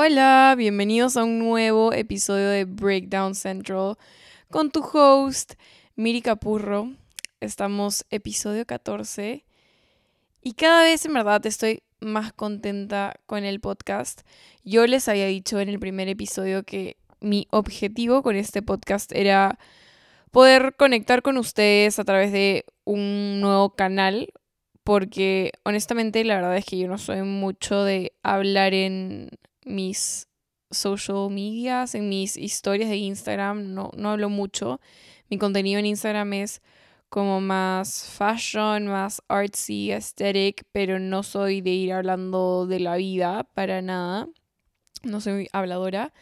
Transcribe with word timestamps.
Hola, 0.00 0.54
bienvenidos 0.56 1.16
a 1.16 1.24
un 1.24 1.40
nuevo 1.40 1.92
episodio 1.92 2.48
de 2.48 2.66
Breakdown 2.66 3.34
Central 3.34 3.96
con 4.48 4.70
tu 4.70 4.78
host, 4.80 5.54
Miri 5.96 6.22
Capurro. 6.22 6.92
Estamos 7.40 8.06
episodio 8.08 8.64
14 8.64 9.44
y 10.40 10.52
cada 10.52 10.84
vez 10.84 11.04
en 11.04 11.14
verdad 11.14 11.44
estoy 11.44 11.82
más 11.98 12.32
contenta 12.32 13.16
con 13.26 13.42
el 13.42 13.58
podcast. 13.58 14.20
Yo 14.62 14.86
les 14.86 15.08
había 15.08 15.26
dicho 15.26 15.58
en 15.58 15.68
el 15.68 15.80
primer 15.80 16.08
episodio 16.08 16.62
que 16.62 16.96
mi 17.18 17.48
objetivo 17.50 18.22
con 18.22 18.36
este 18.36 18.62
podcast 18.62 19.10
era 19.10 19.58
poder 20.30 20.76
conectar 20.76 21.22
con 21.22 21.36
ustedes 21.38 21.98
a 21.98 22.04
través 22.04 22.30
de 22.30 22.66
un 22.84 23.40
nuevo 23.40 23.70
canal, 23.74 24.28
porque 24.84 25.50
honestamente 25.64 26.22
la 26.22 26.36
verdad 26.36 26.56
es 26.56 26.66
que 26.66 26.78
yo 26.78 26.86
no 26.86 26.98
soy 26.98 27.22
mucho 27.22 27.82
de 27.82 28.12
hablar 28.22 28.74
en 28.74 29.30
mis 29.68 30.28
social 30.70 31.30
medias, 31.30 31.94
en 31.94 32.08
mis 32.08 32.36
historias 32.36 32.90
de 32.90 32.96
Instagram, 32.96 33.74
no, 33.74 33.90
no 33.96 34.10
hablo 34.10 34.28
mucho. 34.28 34.80
Mi 35.30 35.38
contenido 35.38 35.78
en 35.78 35.86
Instagram 35.86 36.32
es 36.34 36.62
como 37.08 37.40
más 37.40 38.10
fashion, 38.10 38.86
más 38.86 39.22
artsy, 39.28 39.92
aesthetic, 39.92 40.64
pero 40.72 40.98
no 40.98 41.22
soy 41.22 41.60
de 41.60 41.70
ir 41.70 41.92
hablando 41.92 42.66
de 42.66 42.80
la 42.80 42.96
vida 42.96 43.44
para 43.54 43.80
nada. 43.80 44.28
No 45.02 45.20
soy 45.20 45.48
habladora. 45.52 46.12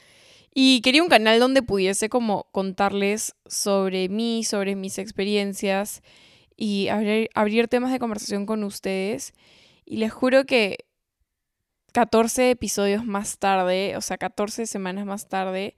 Y 0.55 0.81
quería 0.81 1.03
un 1.03 1.09
canal 1.09 1.39
donde 1.39 1.63
pudiese 1.63 2.09
como 2.09 2.45
contarles 2.53 3.35
sobre 3.47 4.09
mí, 4.09 4.43
sobre 4.45 4.75
mis 4.75 4.99
experiencias 4.99 6.03
y 6.57 6.89
abrir, 6.89 7.29
abrir 7.35 7.69
temas 7.69 7.93
de 7.93 7.99
conversación 7.99 8.47
con 8.47 8.65
ustedes. 8.65 9.35
Y 9.85 9.99
les 9.99 10.13
juro 10.13 10.47
que 10.47 10.87
14 11.93 12.51
episodios 12.51 13.05
más 13.05 13.39
tarde, 13.39 13.97
o 13.97 14.01
sea, 14.01 14.19
14 14.19 14.67
semanas 14.67 15.07
más 15.07 15.29
tarde, 15.29 15.77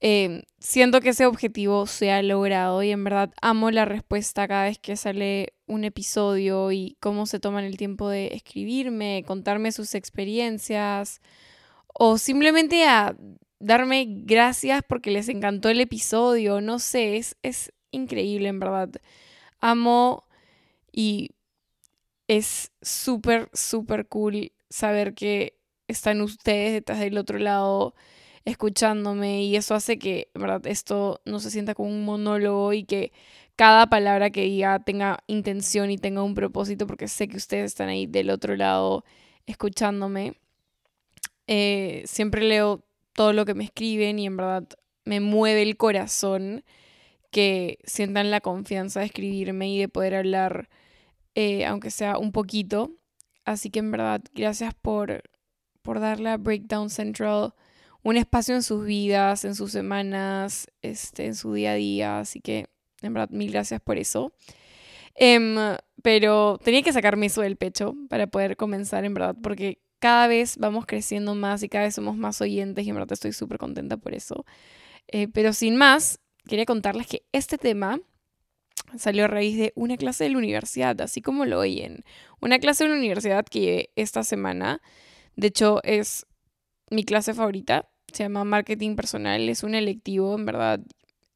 eh, 0.00 0.44
siento 0.60 1.00
que 1.00 1.08
ese 1.08 1.26
objetivo 1.26 1.86
se 1.86 2.12
ha 2.12 2.22
logrado 2.22 2.82
y 2.84 2.90
en 2.92 3.02
verdad 3.02 3.32
amo 3.42 3.72
la 3.72 3.84
respuesta 3.84 4.46
cada 4.46 4.64
vez 4.64 4.78
que 4.78 4.96
sale 4.96 5.54
un 5.66 5.82
episodio 5.82 6.70
y 6.70 6.96
cómo 7.00 7.26
se 7.26 7.40
toman 7.40 7.64
el 7.64 7.76
tiempo 7.76 8.08
de 8.08 8.28
escribirme, 8.28 9.24
contarme 9.26 9.72
sus 9.72 9.96
experiencias 9.96 11.20
o 11.92 12.16
simplemente 12.18 12.86
a 12.86 13.16
darme 13.58 14.06
gracias 14.08 14.82
porque 14.88 15.10
les 15.10 15.28
encantó 15.28 15.68
el 15.68 15.80
episodio, 15.80 16.60
no 16.60 16.78
sé, 16.78 17.16
es, 17.16 17.36
es 17.42 17.72
increíble 17.90 18.48
en 18.48 18.60
verdad. 18.60 18.90
Amo 19.60 20.24
y 20.92 21.30
es 22.28 22.70
súper, 22.82 23.50
súper 23.52 24.06
cool 24.06 24.52
saber 24.70 25.14
que 25.14 25.58
están 25.88 26.20
ustedes 26.20 26.72
detrás 26.72 27.00
del 27.00 27.18
otro 27.18 27.38
lado 27.38 27.94
escuchándome 28.44 29.42
y 29.42 29.56
eso 29.56 29.74
hace 29.74 29.98
que, 29.98 30.30
verdad, 30.34 30.66
esto 30.66 31.20
no 31.24 31.40
se 31.40 31.50
sienta 31.50 31.74
como 31.74 31.88
un 31.90 32.04
monólogo 32.04 32.72
y 32.72 32.84
que 32.84 33.12
cada 33.56 33.88
palabra 33.88 34.30
que 34.30 34.42
diga 34.42 34.78
tenga 34.80 35.18
intención 35.26 35.90
y 35.90 35.98
tenga 35.98 36.22
un 36.22 36.34
propósito 36.34 36.86
porque 36.86 37.08
sé 37.08 37.28
que 37.28 37.36
ustedes 37.36 37.72
están 37.72 37.88
ahí 37.88 38.06
del 38.06 38.30
otro 38.30 38.56
lado 38.56 39.04
escuchándome. 39.46 40.34
Eh, 41.46 42.02
siempre 42.06 42.42
leo 42.42 42.84
todo 43.14 43.32
lo 43.32 43.44
que 43.44 43.54
me 43.54 43.64
escriben 43.64 44.18
y 44.18 44.26
en 44.26 44.36
verdad 44.36 44.68
me 45.04 45.20
mueve 45.20 45.62
el 45.62 45.76
corazón 45.76 46.62
que 47.30 47.78
sientan 47.84 48.30
la 48.30 48.40
confianza 48.40 49.00
de 49.00 49.06
escribirme 49.06 49.68
y 49.70 49.78
de 49.78 49.88
poder 49.88 50.14
hablar, 50.14 50.68
eh, 51.34 51.66
aunque 51.66 51.90
sea 51.90 52.18
un 52.18 52.32
poquito. 52.32 52.92
Así 53.48 53.70
que 53.70 53.78
en 53.78 53.90
verdad, 53.90 54.20
gracias 54.34 54.74
por, 54.74 55.22
por 55.80 56.00
darle 56.00 56.28
a 56.28 56.36
Breakdown 56.36 56.90
Central 56.90 57.54
un 58.02 58.18
espacio 58.18 58.54
en 58.54 58.62
sus 58.62 58.84
vidas, 58.84 59.42
en 59.46 59.54
sus 59.54 59.72
semanas, 59.72 60.66
este, 60.82 61.24
en 61.24 61.34
su 61.34 61.54
día 61.54 61.72
a 61.72 61.74
día. 61.76 62.18
Así 62.20 62.42
que, 62.42 62.66
en 63.00 63.14
verdad, 63.14 63.30
mil 63.30 63.50
gracias 63.50 63.80
por 63.80 63.96
eso. 63.96 64.34
Em, 65.14 65.56
pero 66.02 66.58
tenía 66.62 66.82
que 66.82 66.92
sacarme 66.92 67.24
eso 67.24 67.40
del 67.40 67.56
pecho 67.56 67.94
para 68.10 68.26
poder 68.26 68.58
comenzar, 68.58 69.06
en 69.06 69.14
verdad, 69.14 69.34
porque 69.42 69.80
cada 69.98 70.26
vez 70.26 70.58
vamos 70.58 70.84
creciendo 70.84 71.34
más 71.34 71.62
y 71.62 71.70
cada 71.70 71.84
vez 71.84 71.94
somos 71.94 72.18
más 72.18 72.42
oyentes 72.42 72.86
y 72.86 72.90
en 72.90 72.96
verdad 72.96 73.14
estoy 73.14 73.32
súper 73.32 73.56
contenta 73.56 73.96
por 73.96 74.14
eso. 74.14 74.44
Eh, 75.06 75.26
pero 75.28 75.54
sin 75.54 75.76
más, 75.76 76.20
quería 76.46 76.66
contarles 76.66 77.06
que 77.06 77.22
este 77.32 77.56
tema 77.56 77.98
salió 78.96 79.24
a 79.24 79.28
raíz 79.28 79.56
de 79.56 79.72
una 79.74 79.96
clase 79.96 80.24
de 80.24 80.30
la 80.30 80.38
universidad, 80.38 81.00
así 81.00 81.20
como 81.20 81.44
lo 81.44 81.58
oyen. 81.58 82.04
Una 82.40 82.58
clase 82.58 82.84
de 82.84 82.90
la 82.90 82.96
universidad 82.96 83.44
que 83.44 83.60
llevé 83.60 83.90
esta 83.96 84.22
semana. 84.22 84.80
De 85.36 85.48
hecho, 85.48 85.80
es 85.84 86.26
mi 86.90 87.04
clase 87.04 87.34
favorita. 87.34 87.88
Se 88.12 88.22
llama 88.22 88.44
Marketing 88.44 88.96
Personal. 88.96 89.48
Es 89.48 89.62
un 89.62 89.74
electivo, 89.74 90.34
en 90.34 90.46
verdad. 90.46 90.80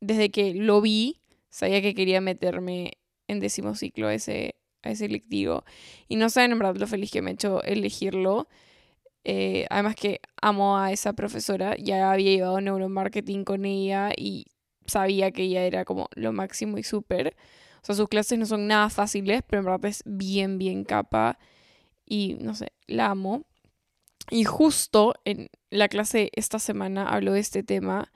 Desde 0.00 0.30
que 0.30 0.54
lo 0.54 0.80
vi, 0.80 1.20
sabía 1.50 1.82
que 1.82 1.94
quería 1.94 2.20
meterme 2.20 2.92
en 3.28 3.40
décimo 3.40 3.74
ciclo 3.74 4.08
a 4.08 4.14
ese, 4.14 4.56
a 4.82 4.90
ese 4.90 5.06
electivo. 5.06 5.64
Y 6.08 6.16
no 6.16 6.30
saben, 6.30 6.52
en 6.52 6.58
verdad, 6.58 6.76
lo 6.76 6.86
feliz 6.86 7.10
que 7.10 7.22
me 7.22 7.30
ha 7.30 7.34
hecho 7.34 7.62
elegirlo. 7.62 8.48
Eh, 9.24 9.66
además 9.70 9.94
que 9.94 10.20
amo 10.40 10.78
a 10.78 10.92
esa 10.92 11.12
profesora. 11.12 11.76
Ya 11.76 12.10
había 12.10 12.30
llevado 12.32 12.60
neuromarketing 12.60 13.44
con 13.44 13.64
ella 13.64 14.10
y 14.16 14.46
sabía 14.92 15.32
que 15.32 15.44
ella 15.44 15.64
era 15.64 15.84
como 15.84 16.08
lo 16.14 16.32
máximo 16.32 16.78
y 16.78 16.82
súper. 16.82 17.36
O 17.82 17.84
sea, 17.84 17.94
sus 17.94 18.08
clases 18.08 18.38
no 18.38 18.46
son 18.46 18.66
nada 18.68 18.90
fáciles, 18.90 19.42
pero 19.46 19.60
en 19.60 19.66
verdad 19.66 19.84
es 19.86 20.02
bien, 20.04 20.58
bien 20.58 20.84
capa. 20.84 21.38
Y 22.06 22.34
no 22.40 22.54
sé, 22.54 22.72
la 22.86 23.10
amo. 23.10 23.44
Y 24.30 24.44
justo 24.44 25.14
en 25.24 25.48
la 25.70 25.88
clase 25.88 26.30
esta 26.34 26.58
semana 26.58 27.08
habló 27.08 27.32
de 27.32 27.40
este 27.40 27.62
tema. 27.62 28.12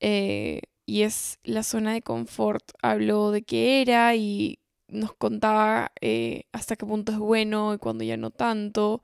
Eh, 0.00 0.62
y 0.86 1.02
es 1.02 1.38
la 1.44 1.62
zona 1.62 1.92
de 1.92 2.02
confort. 2.02 2.64
Habló 2.82 3.32
de 3.32 3.42
qué 3.42 3.82
era 3.82 4.14
y 4.16 4.60
nos 4.88 5.14
contaba 5.14 5.92
eh, 6.00 6.44
hasta 6.52 6.76
qué 6.76 6.86
punto 6.86 7.12
es 7.12 7.18
bueno 7.18 7.74
y 7.74 7.78
cuando 7.78 8.04
ya 8.04 8.16
no 8.16 8.30
tanto. 8.30 9.02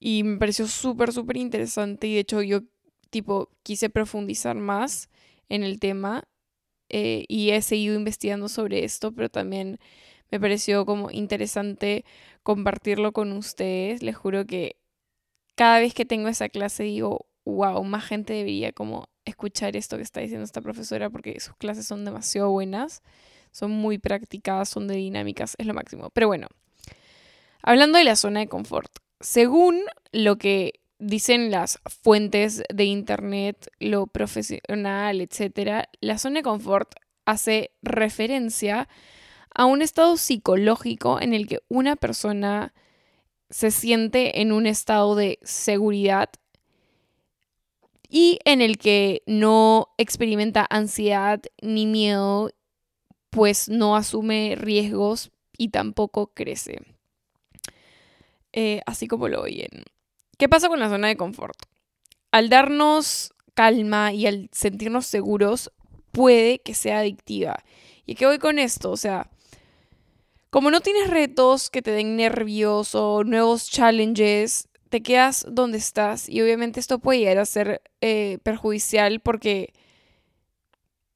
Y 0.00 0.24
me 0.24 0.38
pareció 0.38 0.66
súper, 0.66 1.12
súper 1.12 1.36
interesante. 1.36 2.06
Y 2.06 2.14
de 2.14 2.20
hecho 2.20 2.42
yo, 2.42 2.60
tipo, 3.10 3.50
quise 3.62 3.90
profundizar 3.90 4.56
más 4.56 5.10
en 5.52 5.62
el 5.62 5.78
tema 5.78 6.24
eh, 6.88 7.26
y 7.28 7.50
he 7.50 7.60
seguido 7.60 7.94
investigando 7.94 8.48
sobre 8.48 8.84
esto, 8.84 9.12
pero 9.12 9.28
también 9.28 9.78
me 10.30 10.40
pareció 10.40 10.86
como 10.86 11.10
interesante 11.10 12.06
compartirlo 12.42 13.12
con 13.12 13.32
ustedes. 13.32 14.02
Les 14.02 14.16
juro 14.16 14.46
que 14.46 14.76
cada 15.54 15.78
vez 15.78 15.92
que 15.92 16.06
tengo 16.06 16.28
esa 16.28 16.48
clase 16.48 16.84
digo, 16.84 17.26
wow, 17.44 17.84
más 17.84 18.04
gente 18.04 18.32
debería 18.32 18.72
como 18.72 19.10
escuchar 19.26 19.76
esto 19.76 19.96
que 19.98 20.02
está 20.02 20.20
diciendo 20.20 20.44
esta 20.44 20.62
profesora 20.62 21.10
porque 21.10 21.38
sus 21.38 21.54
clases 21.56 21.86
son 21.86 22.06
demasiado 22.06 22.50
buenas, 22.50 23.02
son 23.50 23.72
muy 23.72 23.98
prácticas, 23.98 24.70
son 24.70 24.88
de 24.88 24.96
dinámicas, 24.96 25.54
es 25.58 25.66
lo 25.66 25.74
máximo. 25.74 26.08
Pero 26.14 26.28
bueno, 26.28 26.48
hablando 27.62 27.98
de 27.98 28.04
la 28.04 28.16
zona 28.16 28.40
de 28.40 28.48
confort, 28.48 28.90
según 29.20 29.82
lo 30.12 30.38
que 30.38 30.80
dicen 31.02 31.50
las 31.50 31.80
fuentes 32.02 32.62
de 32.72 32.84
internet, 32.84 33.68
lo 33.80 34.06
profesional, 34.06 35.20
etc., 35.20 35.88
la 36.00 36.16
zona 36.16 36.36
de 36.36 36.42
confort 36.44 36.94
hace 37.24 37.72
referencia 37.82 38.88
a 39.52 39.66
un 39.66 39.82
estado 39.82 40.16
psicológico 40.16 41.20
en 41.20 41.34
el 41.34 41.48
que 41.48 41.58
una 41.68 41.96
persona 41.96 42.72
se 43.50 43.72
siente 43.72 44.40
en 44.40 44.52
un 44.52 44.66
estado 44.66 45.16
de 45.16 45.40
seguridad 45.42 46.30
y 48.08 48.38
en 48.44 48.60
el 48.60 48.78
que 48.78 49.22
no 49.26 49.88
experimenta 49.98 50.66
ansiedad 50.70 51.42
ni 51.60 51.84
miedo, 51.86 52.52
pues 53.30 53.68
no 53.68 53.96
asume 53.96 54.54
riesgos 54.56 55.32
y 55.58 55.68
tampoco 55.68 56.28
crece. 56.32 56.80
Eh, 58.52 58.82
así 58.86 59.08
como 59.08 59.28
lo 59.28 59.42
oyen. 59.42 59.84
¿Qué 60.38 60.48
pasa 60.48 60.68
con 60.68 60.80
la 60.80 60.88
zona 60.88 61.08
de 61.08 61.16
confort? 61.16 61.56
Al 62.30 62.48
darnos 62.48 63.34
calma 63.54 64.12
y 64.12 64.26
al 64.26 64.48
sentirnos 64.52 65.06
seguros, 65.06 65.70
puede 66.10 66.60
que 66.60 66.74
sea 66.74 67.00
adictiva. 67.00 67.62
¿Y 68.06 68.14
qué 68.14 68.26
voy 68.26 68.38
con 68.38 68.58
esto? 68.58 68.90
O 68.90 68.96
sea, 68.96 69.30
como 70.50 70.70
no 70.70 70.80
tienes 70.80 71.08
retos 71.08 71.70
que 71.70 71.82
te 71.82 71.90
den 71.92 72.16
nervios 72.16 72.94
o 72.94 73.24
nuevos 73.24 73.70
challenges, 73.70 74.68
te 74.90 75.02
quedas 75.02 75.46
donde 75.48 75.78
estás 75.78 76.28
y 76.28 76.42
obviamente 76.42 76.78
esto 76.78 76.98
puede 76.98 77.20
llegar 77.20 77.38
a 77.38 77.46
ser 77.46 77.80
eh, 78.02 78.38
perjudicial 78.42 79.20
porque 79.20 79.72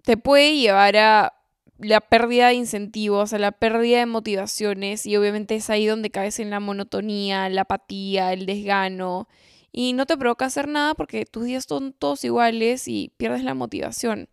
te 0.03 0.17
puede 0.17 0.57
llevar 0.57 0.97
a 0.97 1.36
la 1.79 2.01
pérdida 2.01 2.49
de 2.49 2.55
incentivos, 2.55 3.33
la 3.33 3.53
pérdida 3.53 3.99
de 3.99 4.07
motivaciones 4.07 5.05
y 5.07 5.17
obviamente 5.17 5.57
es 5.57 5.69
ahí 5.71 5.87
donde 5.87 6.11
caes 6.11 6.41
en 6.41 6.51
la 6.51 6.61
monotonía, 6.61 7.49
la 7.49 7.63
apatía, 7.63 8.33
el 8.33 8.47
desgano 8.47 9.29
y 9.73 9.93
no 9.93 10.07
te 10.07 10.17
provoca 10.17 10.47
hacer 10.47 10.69
nada 10.69 10.95
porque 10.95 11.27
tus 11.27 11.45
días 11.45 11.67
son 11.69 11.93
todos 11.93 12.25
iguales 12.25 12.89
y 12.89 13.13
pierdes 13.19 13.45
la 13.45 13.55
motivación. 13.55 14.29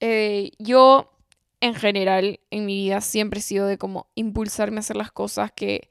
Eh, 0.00 0.50
yo 0.58 1.12
en 1.60 1.74
general 1.74 2.40
en 2.50 2.66
mi 2.66 2.74
vida 2.74 3.00
siempre 3.00 3.40
he 3.40 3.42
sido 3.42 3.66
de 3.66 3.78
como 3.78 4.08
impulsarme 4.14 4.78
a 4.78 4.80
hacer 4.80 4.96
las 4.96 5.12
cosas 5.12 5.52
que 5.52 5.88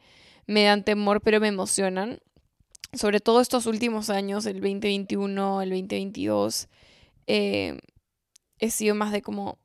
me 0.48 0.64
dan 0.64 0.84
temor 0.84 1.22
pero 1.22 1.40
me 1.40 1.48
emocionan. 1.48 2.20
sobre 2.94 3.20
todo 3.20 3.42
estos 3.42 3.66
últimos 3.68 4.10
años, 4.10 4.46
el 4.46 4.56
2021, 4.62 5.62
el 5.62 5.70
2022, 5.70 6.70
eh, 7.28 7.80
he 8.60 8.70
sido 8.72 8.96
más 8.96 9.12
de 9.12 9.22
como 9.22 9.60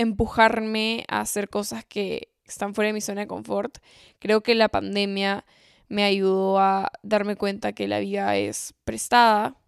empujarme 0.00 1.04
a 1.08 1.20
hacer 1.20 1.50
cosas 1.50 1.84
que 1.84 2.32
están 2.46 2.74
fuera 2.74 2.86
de 2.86 2.94
mi 2.94 3.02
zona 3.02 3.20
de 3.20 3.26
confort. 3.26 3.78
Creo 4.18 4.42
que 4.42 4.54
la 4.54 4.70
pandemia 4.70 5.44
me 5.88 6.04
ayudó 6.04 6.58
a 6.58 6.90
darme 7.02 7.36
cuenta 7.36 7.74
que 7.74 7.86
la 7.86 7.98
vida 7.98 8.34
es 8.38 8.72
prestada, 8.84 9.58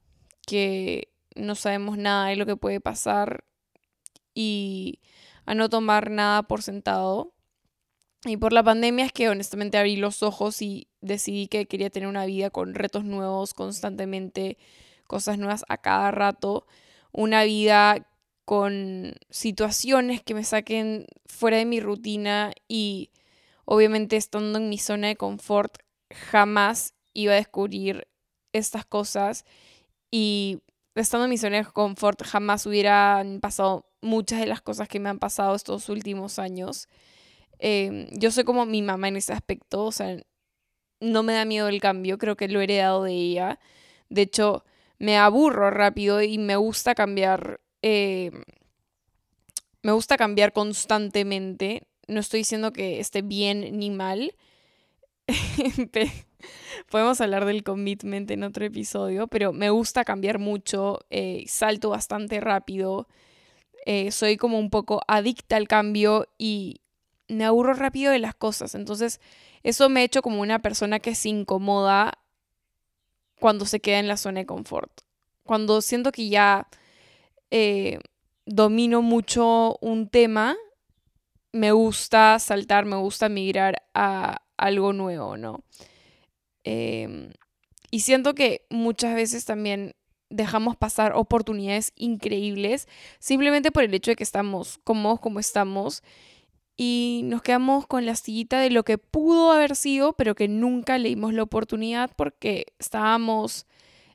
que 0.47 1.13
no 1.37 1.55
sabemos 1.55 1.99
nada 1.99 2.29
de 2.29 2.37
lo 2.37 2.47
que 2.47 2.57
puede 2.57 2.81
pasar 2.81 3.45
y 4.35 5.01
a 5.45 5.55
no 5.55 5.69
tomar 5.69 6.11
nada 6.11 6.45
por 6.45 6.63
sentado. 6.63 7.35
Y 8.25 8.39
por 8.39 8.55
la 8.55 8.63
pandemia 8.63 9.05
es 9.05 9.13
que 9.13 9.29
honestamente 9.29 9.77
abrí 9.77 9.97
los 9.97 10.23
ojos 10.23 10.63
y 10.63 10.89
decidí 11.03 11.47
que 11.49 11.67
quería 11.67 11.91
tener 11.91 12.09
una 12.09 12.25
vida 12.25 12.49
con 12.49 12.75
retos 12.75 13.05
nuevos 13.05 13.53
constantemente, 13.53 14.57
cosas 15.07 15.37
nuevas 15.37 15.67
a 15.69 15.77
cada 15.77 16.11
rato, 16.11 16.67
una 17.13 17.45
vida 17.45 18.07
con 18.53 19.15
situaciones 19.31 20.23
que 20.23 20.35
me 20.35 20.45
saquen 20.45 21.07
fuera 21.25 21.57
de 21.57 21.65
mi 21.65 21.81
rutina 21.81 22.53
y 22.69 23.09
obviamente 23.65 24.19
estando 24.19 24.59
en 24.59 24.69
mi 24.69 24.77
zona 24.77 25.09
de 25.09 25.17
confort 25.17 25.79
jamás 26.31 26.93
iba 27.15 27.33
a 27.33 27.37
descubrir 27.37 28.09
estas 28.53 28.85
cosas 28.85 29.47
y 30.11 30.59
estando 30.95 31.25
en 31.25 31.31
mi 31.31 31.39
zona 31.39 31.57
de 31.57 31.65
confort 31.65 32.23
jamás 32.25 32.67
hubieran 32.67 33.41
pasado 33.41 33.87
muchas 34.03 34.39
de 34.41 34.47
las 34.47 34.61
cosas 34.61 34.87
que 34.87 35.01
me 35.01 35.09
han 35.09 35.19
pasado 35.19 35.55
estos 35.55 35.89
últimos 35.89 36.39
años. 36.39 36.91
Em, 37.59 38.07
yo 38.11 38.31
soy 38.31 38.45
como 38.45 38.67
mi 38.67 38.83
mamá 38.83 39.09
en 39.09 39.17
ese 39.17 39.33
aspecto, 39.33 39.87
o 39.87 39.93
sea, 39.93 40.19
no 41.01 41.23
me 41.23 41.33
da 41.33 41.47
miedo 41.47 41.69
el 41.69 41.81
cambio, 41.81 42.19
creo 42.19 42.37
que 42.37 42.49
lo 42.49 42.61
he 42.61 42.65
heredado 42.65 43.05
de 43.05 43.13
ella. 43.15 43.59
De 44.11 44.21
hecho, 44.21 44.67
me 44.99 45.17
aburro 45.17 45.71
rápido 45.71 46.21
y 46.21 46.37
me 46.37 46.57
gusta 46.57 46.95
cambiar. 46.95 47.62
Em, 47.83 48.43
me 49.83 49.93
gusta 49.93 50.17
cambiar 50.17 50.53
constantemente. 50.53 51.87
No 52.07 52.21
estoy 52.21 52.41
diciendo 52.41 52.73
que 52.73 53.01
esté 53.01 53.23
bien 53.23 53.79
ni 53.79 53.91
mal. 53.91 54.35
Podemos 56.91 57.21
hablar 57.21 57.45
del 57.45 57.63
commitment 57.63 58.31
en 58.31 58.45
otro 58.45 58.65
episodio, 58.65 59.27
pero 59.29 59.53
me 59.53 59.71
gusta 59.71 60.05
cambiar 60.05 60.39
mucho. 60.39 61.01
Eh, 61.11 61.45
salto 61.49 61.91
bastante 61.91 62.41
rápido. 62.41 63.09
Eh, 63.87 64.13
soy 64.13 64.37
como 64.37 64.59
un 64.59 64.71
poco 64.71 65.03
adicta 65.09 65.57
al 65.57 65.67
cambio 65.69 66.29
y 66.39 66.81
me 67.29 67.45
aburro 67.45 67.75
rápido 67.75 68.13
de 68.13 68.19
las 68.21 68.35
cosas. 68.35 68.75
Entonces, 68.75 69.21
eso 69.63 69.89
me 69.89 70.01
ha 70.01 70.05
hecho 70.05 70.23
como 70.23 70.41
una 70.41 70.61
persona 70.61 71.01
que 71.01 71.15
se 71.15 71.29
incomoda 71.29 72.19
cuando 73.41 73.67
se 73.67 73.81
queda 73.81 73.99
en 73.99 74.09
la 74.09 74.17
zona 74.17 74.41
de 74.41 74.47
confort. 74.47 74.93
Cuando 75.43 75.81
siento 75.83 76.13
que 76.13 76.29
ya 76.29 76.69
eh, 77.55 77.99
domino 78.47 79.03
mucho 79.03 79.77
un 79.83 80.09
tema, 80.09 80.57
me 81.53 81.71
gusta 81.71 82.39
saltar, 82.39 82.87
me 82.87 82.97
gusta 82.97 83.29
migrar 83.29 83.83
a 83.93 84.43
algo 84.57 84.95
nuevo, 84.95 85.37
¿no? 85.37 85.63
Em, 86.65 87.31
y 87.91 88.01
siento 88.01 88.35
que 88.35 88.65
muchas 88.71 89.15
veces 89.15 89.45
también 89.45 89.95
dejamos 90.31 90.77
pasar 90.77 91.13
oportunidades 91.15 91.93
increíbles 91.95 92.89
simplemente 93.19 93.71
por 93.71 93.83
el 93.85 93.93
hecho 93.93 94.13
de 94.13 94.17
que 94.17 94.25
estamos 94.25 94.81
cómodos 94.83 95.21
como 95.21 95.39
estamos 95.39 96.03
y 96.75 97.21
nos 97.25 97.43
quedamos 97.43 97.87
con 97.87 98.07
la 98.07 98.17
sillita 98.17 98.61
de 98.61 98.71
lo 98.71 98.83
que 98.83 98.97
pudo 98.97 99.53
haber 99.53 99.77
sido, 99.77 100.15
pero 100.15 100.35
que 100.35 100.49
nunca 100.49 100.97
le 100.97 101.11
dimos 101.11 101.35
la 101.35 101.43
oportunidad 101.43 102.11
porque 102.17 102.69
estábamos 102.79 103.67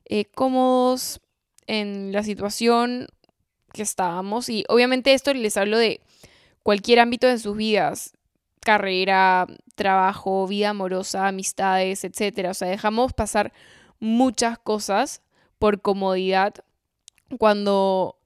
eh, 0.06 0.25
cómodos 0.25 1.22
en 1.68 2.12
la 2.13 2.24
situación 2.24 3.10
estábamos. 3.83 4.50
Y 4.50 4.63
obviamente 4.69 5.13
esto 5.13 5.33
les 5.33 5.57
hablo 5.57 5.77
de 5.77 6.01
cualquier 6.63 7.00
ámbito 7.00 7.27
de 7.27 7.38
sus 7.38 7.56
vidas, 7.56 8.13
carrera, 8.62 9.47
trabajo, 9.75 10.47
vida 10.47 10.69
amorosa, 10.69 11.27
amistades, 11.27 12.03
etc. 12.03 12.47
O 12.50 12.53
sea, 12.53 12.68
dejamos 12.68 13.13
pasar 13.13 13.53
muchas 14.00 14.59
cosas 14.59 15.21
por 15.59 15.81
comodidad 15.81 16.53
cuando 17.39 18.18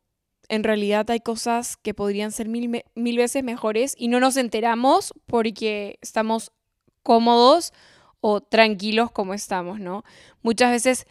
en 0.50 0.64
realidad 0.64 1.10
hay 1.10 1.22
cosas 1.22 1.78
que 1.78 1.94
podrían 1.94 2.32
ser 2.32 2.50
mil, 2.50 2.84
mil 2.94 3.18
veces 3.18 3.44
mejores 3.44 3.96
y 3.98 4.10
no 4.10 4.20
nos 4.20 4.36
enteramos 4.38 5.14
porque 5.26 5.98
estamos 6.02 6.52
cómodos 7.04 7.74
o 8.20 8.42
tranquilos 8.42 9.12
como 9.12 9.34
estamos, 9.34 9.80
¿no? 9.80 10.04
Muchas 10.42 10.72
veces 10.72 11.08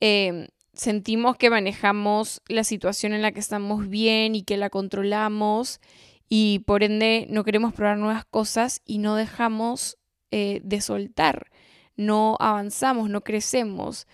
em, 0.00 0.46
sentimos 0.74 1.36
que 1.36 1.50
manejamos 1.50 2.42
la 2.48 2.64
situación 2.64 3.12
en 3.12 3.22
la 3.22 3.32
que 3.32 3.40
estamos 3.40 3.88
bien 3.88 4.34
y 4.34 4.42
que 4.42 4.56
la 4.56 4.70
controlamos 4.70 5.80
y 6.28 6.60
por 6.60 6.82
ende 6.82 7.26
no 7.30 7.44
queremos 7.44 7.74
probar 7.74 7.98
nuevas 7.98 8.24
cosas 8.24 8.82
y 8.84 8.98
no 8.98 9.14
dejamos 9.16 9.98
eh, 10.30 10.60
de 10.64 10.80
soltar, 10.80 11.50
no 11.96 12.36
avanzamos, 12.40 13.08
no 13.08 13.22
crecemos. 13.22 14.06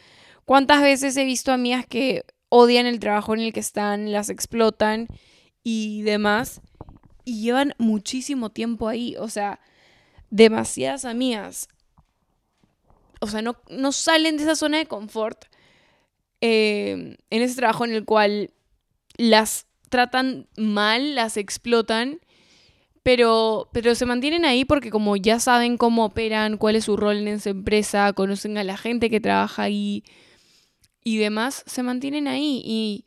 ¿Cuántas 0.45 0.83
veces 0.83 1.17
he 1.17 1.25
visto 1.25 1.53
amigas 1.53 1.87
que 1.87 2.25
odian 2.51 2.85
el 2.85 3.01
trabajo 3.01 3.33
en 3.33 3.41
el 3.41 3.53
que 3.55 3.61
están, 3.61 4.13
las 4.13 4.29
explotan 4.29 5.09
y 5.63 6.03
demás. 6.03 6.61
Y 7.25 7.41
llevan 7.41 7.75
muchísimo 7.79 8.51
tiempo 8.51 8.89
ahí. 8.89 9.17
O 9.19 9.29
sea, 9.29 9.61
demasiadas 10.29 11.07
amigas. 11.07 11.69
O 13.21 13.27
sea, 13.27 13.41
no, 13.41 13.57
no 13.71 13.93
salen 13.93 14.37
de 14.37 14.43
esa 14.43 14.57
zona 14.57 14.79
de 14.79 14.87
confort 14.87 15.45
eh, 16.41 17.17
en 17.31 17.43
ese 17.43 17.57
trabajo 17.57 17.85
en 17.85 17.93
el 17.93 18.05
cual 18.05 18.51
las 19.17 19.67
tratan 19.89 20.49
mal, 20.57 21.15
las 21.15 21.37
explotan, 21.37 22.21
pero, 23.03 23.71
pero 23.73 23.95
se 23.95 24.07
mantienen 24.07 24.45
ahí 24.45 24.65
porque 24.65 24.91
como 24.91 25.17
ya 25.17 25.41
saben 25.41 25.77
cómo 25.77 26.05
operan, 26.05 26.59
cuál 26.59 26.77
es 26.77 26.85
su 26.85 26.97
rol 26.97 27.17
en 27.17 27.29
esa 27.29 27.51
empresa, 27.51 28.13
conocen 28.13 28.59
a 28.59 28.65
la 28.65 28.77
gente 28.77 29.11
que 29.11 29.21
trabaja 29.21 29.63
ahí, 29.63 30.05
y 31.03 31.19
demás 31.19 31.63
se 31.67 31.83
mantienen 31.83 32.29
ahí. 32.29 32.63
Y, 32.65 33.05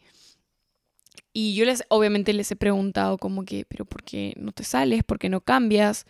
y 1.32 1.56
yo 1.56 1.66
les, 1.66 1.84
obviamente 1.90 2.34
les 2.34 2.52
he 2.52 2.56
preguntado 2.56 3.18
como 3.18 3.46
que, 3.46 3.66
pero 3.66 3.86
¿por 3.86 4.04
qué 4.04 4.34
no 4.38 4.52
te 4.52 4.64
sales? 4.64 5.04
¿Por 5.04 5.20
qué 5.20 5.30
no 5.30 5.42
cambias? 5.42 6.06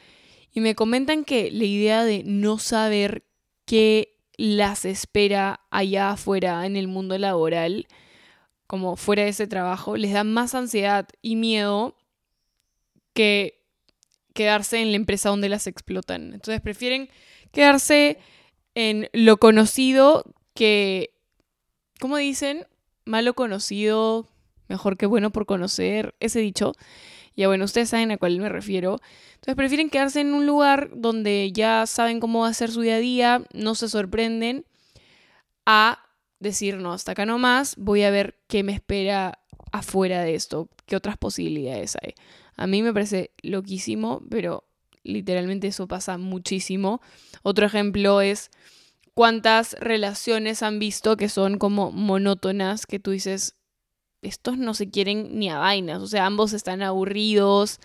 Y 0.51 0.61
me 0.61 0.75
comentan 0.75 1.25
que 1.25 1.51
la 1.51 1.65
idea 1.65 2.03
de 2.03 2.23
no 2.23 2.57
saber 2.57 3.25
qué 3.65 4.12
las 4.37 4.85
espera 4.85 5.61
allá 5.69 6.11
afuera 6.11 6.65
en 6.65 6.75
el 6.75 6.87
mundo 6.87 7.17
laboral, 7.17 7.87
como 8.67 8.95
fuera 8.95 9.23
de 9.23 9.29
ese 9.29 9.47
trabajo, 9.47 9.97
les 9.97 10.13
da 10.13 10.23
más 10.23 10.55
ansiedad 10.55 11.07
y 11.21 11.35
miedo 11.35 11.95
que 13.13 13.61
quedarse 14.33 14.81
en 14.81 14.89
la 14.91 14.95
empresa 14.95 15.29
donde 15.29 15.49
las 15.49 15.67
explotan. 15.67 16.33
Entonces 16.33 16.61
prefieren 16.61 17.09
quedarse 17.51 18.17
en 18.73 19.09
lo 19.13 19.37
conocido 19.37 20.23
que 20.55 21.13
como 22.03 22.17
dicen, 22.17 22.67
malo 23.05 23.33
conocido, 23.33 24.27
mejor 24.67 24.97
que 24.97 25.05
bueno 25.05 25.31
por 25.31 25.45
conocer, 25.45 26.15
ese 26.19 26.39
dicho. 26.39 26.73
Ya 27.35 27.47
bueno, 27.47 27.65
ustedes 27.65 27.89
saben 27.89 28.11
a 28.11 28.17
cuál 28.17 28.39
me 28.39 28.49
refiero. 28.49 28.99
Entonces 29.35 29.55
prefieren 29.55 29.89
quedarse 29.89 30.21
en 30.21 30.33
un 30.33 30.45
lugar 30.45 30.89
donde 30.95 31.51
ya 31.51 31.85
saben 31.85 32.19
cómo 32.19 32.41
va 32.41 32.47
a 32.47 32.53
ser 32.53 32.71
su 32.71 32.81
día 32.81 32.95
a 32.95 32.99
día, 32.99 33.43
no 33.53 33.75
se 33.75 33.89
sorprenden, 33.89 34.65
a 35.65 35.99
decir, 36.39 36.77
no, 36.77 36.93
hasta 36.93 37.13
acá 37.13 37.25
nomás, 37.25 37.75
voy 37.77 38.03
a 38.03 38.11
ver 38.11 38.37
qué 38.47 38.63
me 38.63 38.73
espera 38.73 39.39
afuera 39.71 40.21
de 40.21 40.35
esto, 40.35 40.69
qué 40.85 40.95
otras 40.95 41.17
posibilidades 41.17 41.97
hay. 42.01 42.13
A 42.55 42.67
mí 42.67 42.83
me 42.83 42.93
parece 42.93 43.31
loquísimo, 43.41 44.21
pero 44.29 44.65
literalmente 45.03 45.67
eso 45.67 45.87
pasa 45.87 46.17
muchísimo. 46.17 47.01
Otro 47.41 47.65
ejemplo 47.65 48.21
es 48.21 48.51
cuántas 49.13 49.73
relaciones 49.79 50.63
han 50.63 50.79
visto 50.79 51.17
que 51.17 51.29
son 51.29 51.57
como 51.57 51.91
monótonas, 51.91 52.85
que 52.85 52.99
tú 52.99 53.11
dices, 53.11 53.55
estos 54.23 54.57
no 54.57 54.73
se 54.73 54.89
quieren 54.89 55.37
ni 55.37 55.49
a 55.49 55.57
vainas, 55.57 56.01
o 56.01 56.07
sea, 56.07 56.25
ambos 56.25 56.53
están 56.53 56.81
aburridos, 56.81 57.79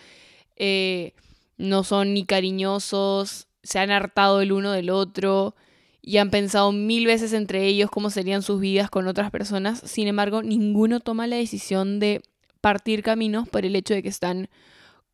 eh, 0.57 1.13
no 1.57 1.85
son 1.85 2.15
ni 2.15 2.25
cariñosos, 2.25 3.49
se 3.63 3.79
han 3.79 3.91
hartado 3.91 4.41
el 4.41 4.53
uno 4.53 4.73
del 4.73 4.91
otro 4.91 5.55
y 6.01 6.19
han 6.19 6.31
pensado 6.31 6.73
mil 6.73 7.07
veces 7.07 7.33
entre 7.33 7.67
ellos 7.67 7.91
cómo 7.91 8.11
serían 8.11 8.43
sus 8.43 8.61
vidas 8.61 8.91
con 8.91 9.09
otras 9.09 9.31
personas, 9.31 9.81
sin 9.85 10.09
embargo, 10.09 10.43
ninguno 10.43 11.01
toma 11.01 11.27
la 11.27 11.37
decisión 11.37 12.01
de 12.01 12.23
partir 12.61 13.03
caminos 13.03 13.49
por 13.49 13.65
el 13.65 13.77
hecho 13.77 13.95
de 13.95 14.03
que 14.03 14.09
están 14.09 14.49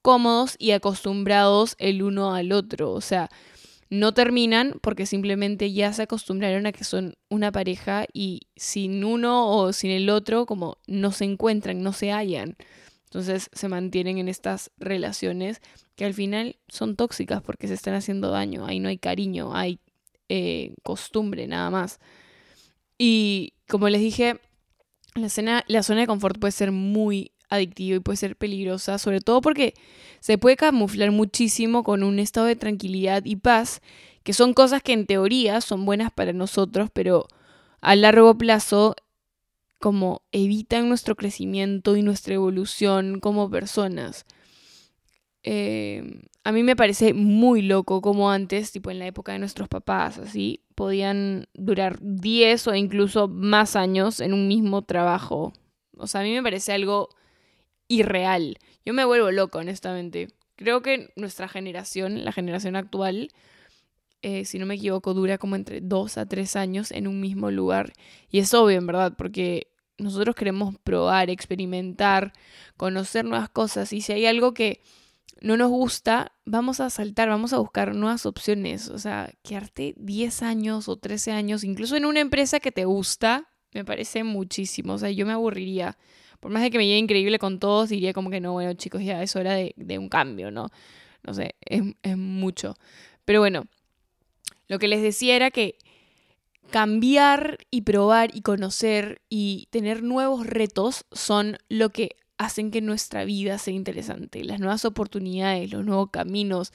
cómodos 0.02 0.56
y 0.58 0.72
acostumbrados 0.72 1.76
el 1.78 2.02
uno 2.02 2.34
al 2.34 2.52
otro, 2.52 2.92
o 2.92 3.00
sea, 3.00 3.30
no 3.94 4.12
terminan 4.12 4.74
porque 4.82 5.06
simplemente 5.06 5.72
ya 5.72 5.92
se 5.92 6.02
acostumbraron 6.02 6.66
a 6.66 6.72
que 6.72 6.84
son 6.84 7.14
una 7.28 7.52
pareja 7.52 8.06
y 8.12 8.48
sin 8.56 9.04
uno 9.04 9.50
o 9.56 9.72
sin 9.72 9.90
el 9.90 10.10
otro 10.10 10.46
como 10.46 10.78
no 10.86 11.12
se 11.12 11.24
encuentran, 11.24 11.82
no 11.82 11.92
se 11.92 12.10
hallan. 12.10 12.56
Entonces 13.04 13.50
se 13.52 13.68
mantienen 13.68 14.18
en 14.18 14.28
estas 14.28 14.72
relaciones 14.78 15.62
que 15.94 16.04
al 16.04 16.14
final 16.14 16.56
son 16.68 16.96
tóxicas 16.96 17.40
porque 17.42 17.68
se 17.68 17.74
están 17.74 17.94
haciendo 17.94 18.30
daño, 18.30 18.66
ahí 18.66 18.80
no 18.80 18.88
hay 18.88 18.98
cariño, 18.98 19.54
hay 19.54 19.78
eh, 20.28 20.74
costumbre 20.82 21.46
nada 21.46 21.70
más. 21.70 22.00
Y 22.98 23.52
como 23.68 23.88
les 23.88 24.00
dije, 24.00 24.40
la, 25.14 25.64
la 25.68 25.82
zona 25.84 26.00
de 26.00 26.06
confort 26.08 26.40
puede 26.40 26.50
ser 26.50 26.72
muy 26.72 27.30
adictiva 27.54 27.96
y 27.96 28.00
puede 28.00 28.16
ser 28.16 28.36
peligrosa, 28.36 28.98
sobre 28.98 29.20
todo 29.20 29.40
porque 29.40 29.74
se 30.20 30.38
puede 30.38 30.56
camuflar 30.56 31.10
muchísimo 31.10 31.82
con 31.82 32.02
un 32.02 32.18
estado 32.18 32.46
de 32.46 32.56
tranquilidad 32.56 33.24
y 33.24 33.36
paz, 33.36 33.80
que 34.22 34.32
son 34.32 34.54
cosas 34.54 34.82
que 34.82 34.92
en 34.92 35.06
teoría 35.06 35.60
son 35.60 35.84
buenas 35.84 36.12
para 36.12 36.32
nosotros, 36.32 36.90
pero 36.92 37.28
a 37.80 37.96
largo 37.96 38.36
plazo 38.36 38.96
como 39.80 40.22
evitan 40.32 40.88
nuestro 40.88 41.14
crecimiento 41.14 41.96
y 41.96 42.02
nuestra 42.02 42.34
evolución 42.34 43.20
como 43.20 43.50
personas. 43.50 44.24
Eh, 45.42 46.22
a 46.42 46.52
mí 46.52 46.62
me 46.62 46.76
parece 46.76 47.12
muy 47.12 47.62
loco 47.62 48.00
como 48.00 48.30
antes, 48.30 48.72
tipo 48.72 48.90
en 48.90 48.98
la 48.98 49.06
época 49.06 49.32
de 49.32 49.38
nuestros 49.38 49.68
papás, 49.68 50.18
así, 50.18 50.62
podían 50.74 51.48
durar 51.54 51.98
10 52.00 52.68
o 52.68 52.74
incluso 52.74 53.28
más 53.28 53.76
años 53.76 54.20
en 54.20 54.32
un 54.32 54.48
mismo 54.48 54.82
trabajo. 54.82 55.52
O 55.96 56.06
sea, 56.06 56.22
a 56.22 56.24
mí 56.24 56.32
me 56.32 56.42
parece 56.42 56.72
algo 56.72 57.10
irreal. 57.88 58.58
Yo 58.84 58.94
me 58.94 59.04
vuelvo 59.04 59.30
loco, 59.30 59.58
honestamente. 59.58 60.28
Creo 60.56 60.82
que 60.82 61.12
nuestra 61.16 61.48
generación, 61.48 62.24
la 62.24 62.32
generación 62.32 62.76
actual, 62.76 63.30
eh, 64.22 64.44
si 64.44 64.58
no 64.58 64.66
me 64.66 64.76
equivoco, 64.76 65.14
dura 65.14 65.38
como 65.38 65.56
entre 65.56 65.80
2 65.80 66.18
a 66.18 66.26
3 66.26 66.56
años 66.56 66.90
en 66.92 67.06
un 67.08 67.20
mismo 67.20 67.50
lugar. 67.50 67.92
Y 68.30 68.38
es 68.38 68.54
obvio, 68.54 68.78
en 68.78 68.86
verdad, 68.86 69.14
porque 69.18 69.68
nosotros 69.98 70.34
queremos 70.34 70.76
probar, 70.78 71.30
experimentar, 71.30 72.32
conocer 72.76 73.24
nuevas 73.24 73.48
cosas. 73.48 73.92
Y 73.92 74.00
si 74.00 74.12
hay 74.12 74.26
algo 74.26 74.54
que 74.54 74.82
no 75.40 75.56
nos 75.56 75.70
gusta, 75.70 76.32
vamos 76.44 76.80
a 76.80 76.90
saltar, 76.90 77.28
vamos 77.28 77.52
a 77.52 77.58
buscar 77.58 77.94
nuevas 77.94 78.24
opciones. 78.26 78.88
O 78.88 78.98
sea, 78.98 79.32
quedarte 79.42 79.94
10 79.98 80.42
años 80.42 80.88
o 80.88 80.96
13 80.96 81.32
años, 81.32 81.64
incluso 81.64 81.96
en 81.96 82.06
una 82.06 82.20
empresa 82.20 82.60
que 82.60 82.72
te 82.72 82.84
gusta, 82.84 83.50
me 83.72 83.84
parece 83.84 84.24
muchísimo. 84.24 84.94
O 84.94 84.98
sea, 84.98 85.10
yo 85.10 85.26
me 85.26 85.32
aburriría. 85.32 85.98
Por 86.44 86.52
más 86.52 86.62
de 86.62 86.70
que 86.70 86.76
me 86.76 86.84
llegue 86.84 86.98
increíble 86.98 87.38
con 87.38 87.58
todos, 87.58 87.88
diría 87.88 88.12
como 88.12 88.28
que 88.28 88.38
no, 88.38 88.52
bueno, 88.52 88.74
chicos, 88.74 89.02
ya 89.02 89.22
es 89.22 89.34
hora 89.34 89.54
de, 89.54 89.98
un 89.98 90.10
cambio, 90.10 90.50
¿no? 90.50 90.68
No 91.22 91.32
sé, 91.32 91.54
es, 91.62 91.82
es 92.02 92.18
mucho. 92.18 92.76
Pero 93.24 93.40
bueno, 93.40 93.64
lo 94.68 94.78
que 94.78 94.86
les 94.86 95.00
decía 95.00 95.36
era 95.36 95.50
que 95.50 95.78
cambiar 96.70 97.60
y 97.70 97.80
probar 97.80 98.36
y 98.36 98.42
conocer 98.42 99.22
y 99.30 99.68
tener 99.70 100.02
nuevos 100.02 100.46
retos 100.46 101.06
son 101.12 101.56
lo 101.70 101.88
que 101.88 102.16
hacen 102.36 102.70
que 102.70 102.82
nuestra 102.82 103.24
vida 103.24 103.56
sea 103.56 103.72
interesante. 103.72 104.44
Las 104.44 104.60
nuevas 104.60 104.84
oportunidades, 104.84 105.72
los 105.72 105.82
nuevos 105.82 106.10
caminos, 106.10 106.74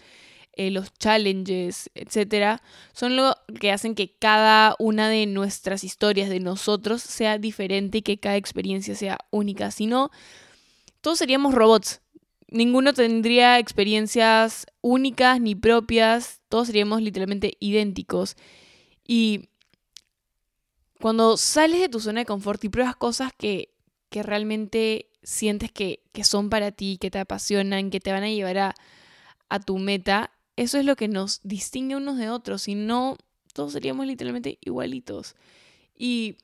eh, 0.53 0.71
los 0.71 0.93
challenges, 0.93 1.89
etcétera, 1.95 2.61
son 2.93 3.15
lo 3.15 3.35
que 3.59 3.71
hacen 3.71 3.95
que 3.95 4.15
cada 4.17 4.75
una 4.79 5.09
de 5.09 5.25
nuestras 5.25 5.83
historias 5.83 6.29
de 6.29 6.39
nosotros 6.39 7.01
sea 7.01 7.37
diferente 7.37 7.99
y 7.99 8.01
que 8.01 8.19
cada 8.19 8.37
experiencia 8.37 8.95
sea 8.95 9.17
única. 9.31 9.71
Si 9.71 9.87
no, 9.87 10.11
todos 11.01 11.17
seríamos 11.17 11.53
robots. 11.53 12.01
Ninguno 12.47 12.93
tendría 12.93 13.59
experiencias 13.59 14.65
únicas 14.81 15.39
ni 15.39 15.55
propias. 15.55 16.41
Todos 16.49 16.67
seríamos 16.67 17.01
literalmente 17.01 17.55
idénticos. 17.59 18.35
Y 19.07 19.49
cuando 20.99 21.37
sales 21.37 21.79
de 21.79 21.89
tu 21.89 21.99
zona 21.99 22.21
de 22.21 22.25
confort 22.25 22.63
y 22.63 22.69
pruebas 22.69 22.95
cosas 22.95 23.31
que, 23.37 23.73
que 24.09 24.23
realmente 24.23 25.09
sientes 25.23 25.71
que, 25.71 26.01
son 26.23 26.49
para 26.49 26.71
ti, 26.71 26.97
que 26.99 27.11
te 27.11 27.19
apasionan, 27.19 27.89
que 27.91 27.99
te 27.99 28.11
van 28.11 28.23
a 28.23 28.29
llevar 28.29 28.57
a, 28.57 28.75
a 29.47 29.59
tu 29.59 29.77
meta, 29.77 30.31
eso 30.59 30.77
es 30.77 30.83
lo 30.83 30.97
que 30.97 31.07
nos 31.07 31.39
distingue 31.43 31.95
unos 31.95 32.17
de 32.17 32.29
otros. 32.29 32.63
Si 32.63 32.75
no, 32.75 33.15
todos 33.53 33.71
seríamos 33.71 34.05
literalmente 34.05 34.57
igualitos. 34.59 35.37
Y 35.97 36.35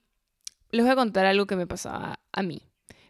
les 0.71 0.83
voy 0.85 0.91
a 0.93 0.95
contar 0.95 1.25
algo 1.25 1.47
que 1.47 1.57
me 1.57 1.67
pasaba 1.67 2.21
a 2.31 2.41
mí 2.41 2.61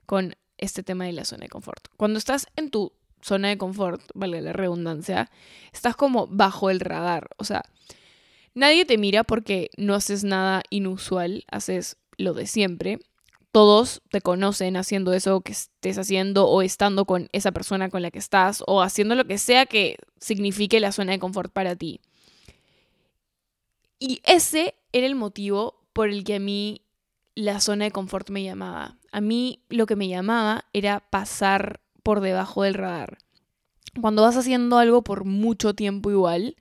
con 0.07 0.35
este 0.57 0.81
tema 0.81 1.05
de 1.05 1.13
la 1.13 1.23
zona 1.23 1.43
de 1.43 1.49
confort. 1.49 1.89
Cuando 1.95 2.17
estás 2.17 2.47
en 2.55 2.71
tu 2.71 2.91
zona 3.21 3.49
de 3.49 3.57
confort, 3.59 4.01
vale 4.15 4.41
la 4.41 4.51
redundancia, 4.51 5.29
estás 5.71 5.95
como 5.95 6.25
bajo 6.25 6.71
el 6.71 6.79
radar. 6.79 7.29
O 7.37 7.43
sea, 7.43 7.63
nadie 8.55 8.83
te 8.85 8.97
mira 8.97 9.23
porque 9.23 9.69
no 9.77 9.93
haces 9.93 10.23
nada 10.23 10.63
inusual, 10.71 11.45
haces 11.51 11.97
lo 12.17 12.33
de 12.33 12.47
siempre 12.47 12.99
todos 13.55 14.01
te 14.09 14.19
conocen 14.19 14.75
haciendo 14.75 15.13
eso 15.13 15.39
que 15.39 15.53
estés 15.53 15.97
haciendo 15.97 16.45
o 16.45 16.61
estando 16.61 17.05
con 17.05 17.29
esa 17.31 17.53
persona 17.53 17.89
con 17.89 18.01
la 18.01 18.11
que 18.11 18.19
estás 18.19 18.61
o 18.67 18.81
haciendo 18.81 19.15
lo 19.15 19.23
que 19.23 19.37
sea 19.37 19.65
que 19.65 19.95
signifique 20.19 20.81
la 20.81 20.91
zona 20.91 21.13
de 21.13 21.19
confort 21.19 21.53
para 21.53 21.73
ti. 21.77 22.01
Y 23.97 24.19
ese 24.25 24.75
era 24.91 25.07
el 25.07 25.15
motivo 25.15 25.79
por 25.93 26.09
el 26.09 26.25
que 26.25 26.35
a 26.35 26.39
mí 26.41 26.81
la 27.33 27.61
zona 27.61 27.85
de 27.85 27.91
confort 27.91 28.29
me 28.29 28.43
llamaba. 28.43 28.97
A 29.13 29.21
mí 29.21 29.63
lo 29.69 29.85
que 29.85 29.95
me 29.95 30.09
llamaba 30.09 30.65
era 30.73 30.99
pasar 31.09 31.79
por 32.03 32.19
debajo 32.19 32.63
del 32.63 32.73
radar. 32.73 33.19
Cuando 34.01 34.23
vas 34.23 34.35
haciendo 34.35 34.79
algo 34.79 35.01
por 35.01 35.23
mucho 35.23 35.73
tiempo 35.73 36.11
igual, 36.11 36.57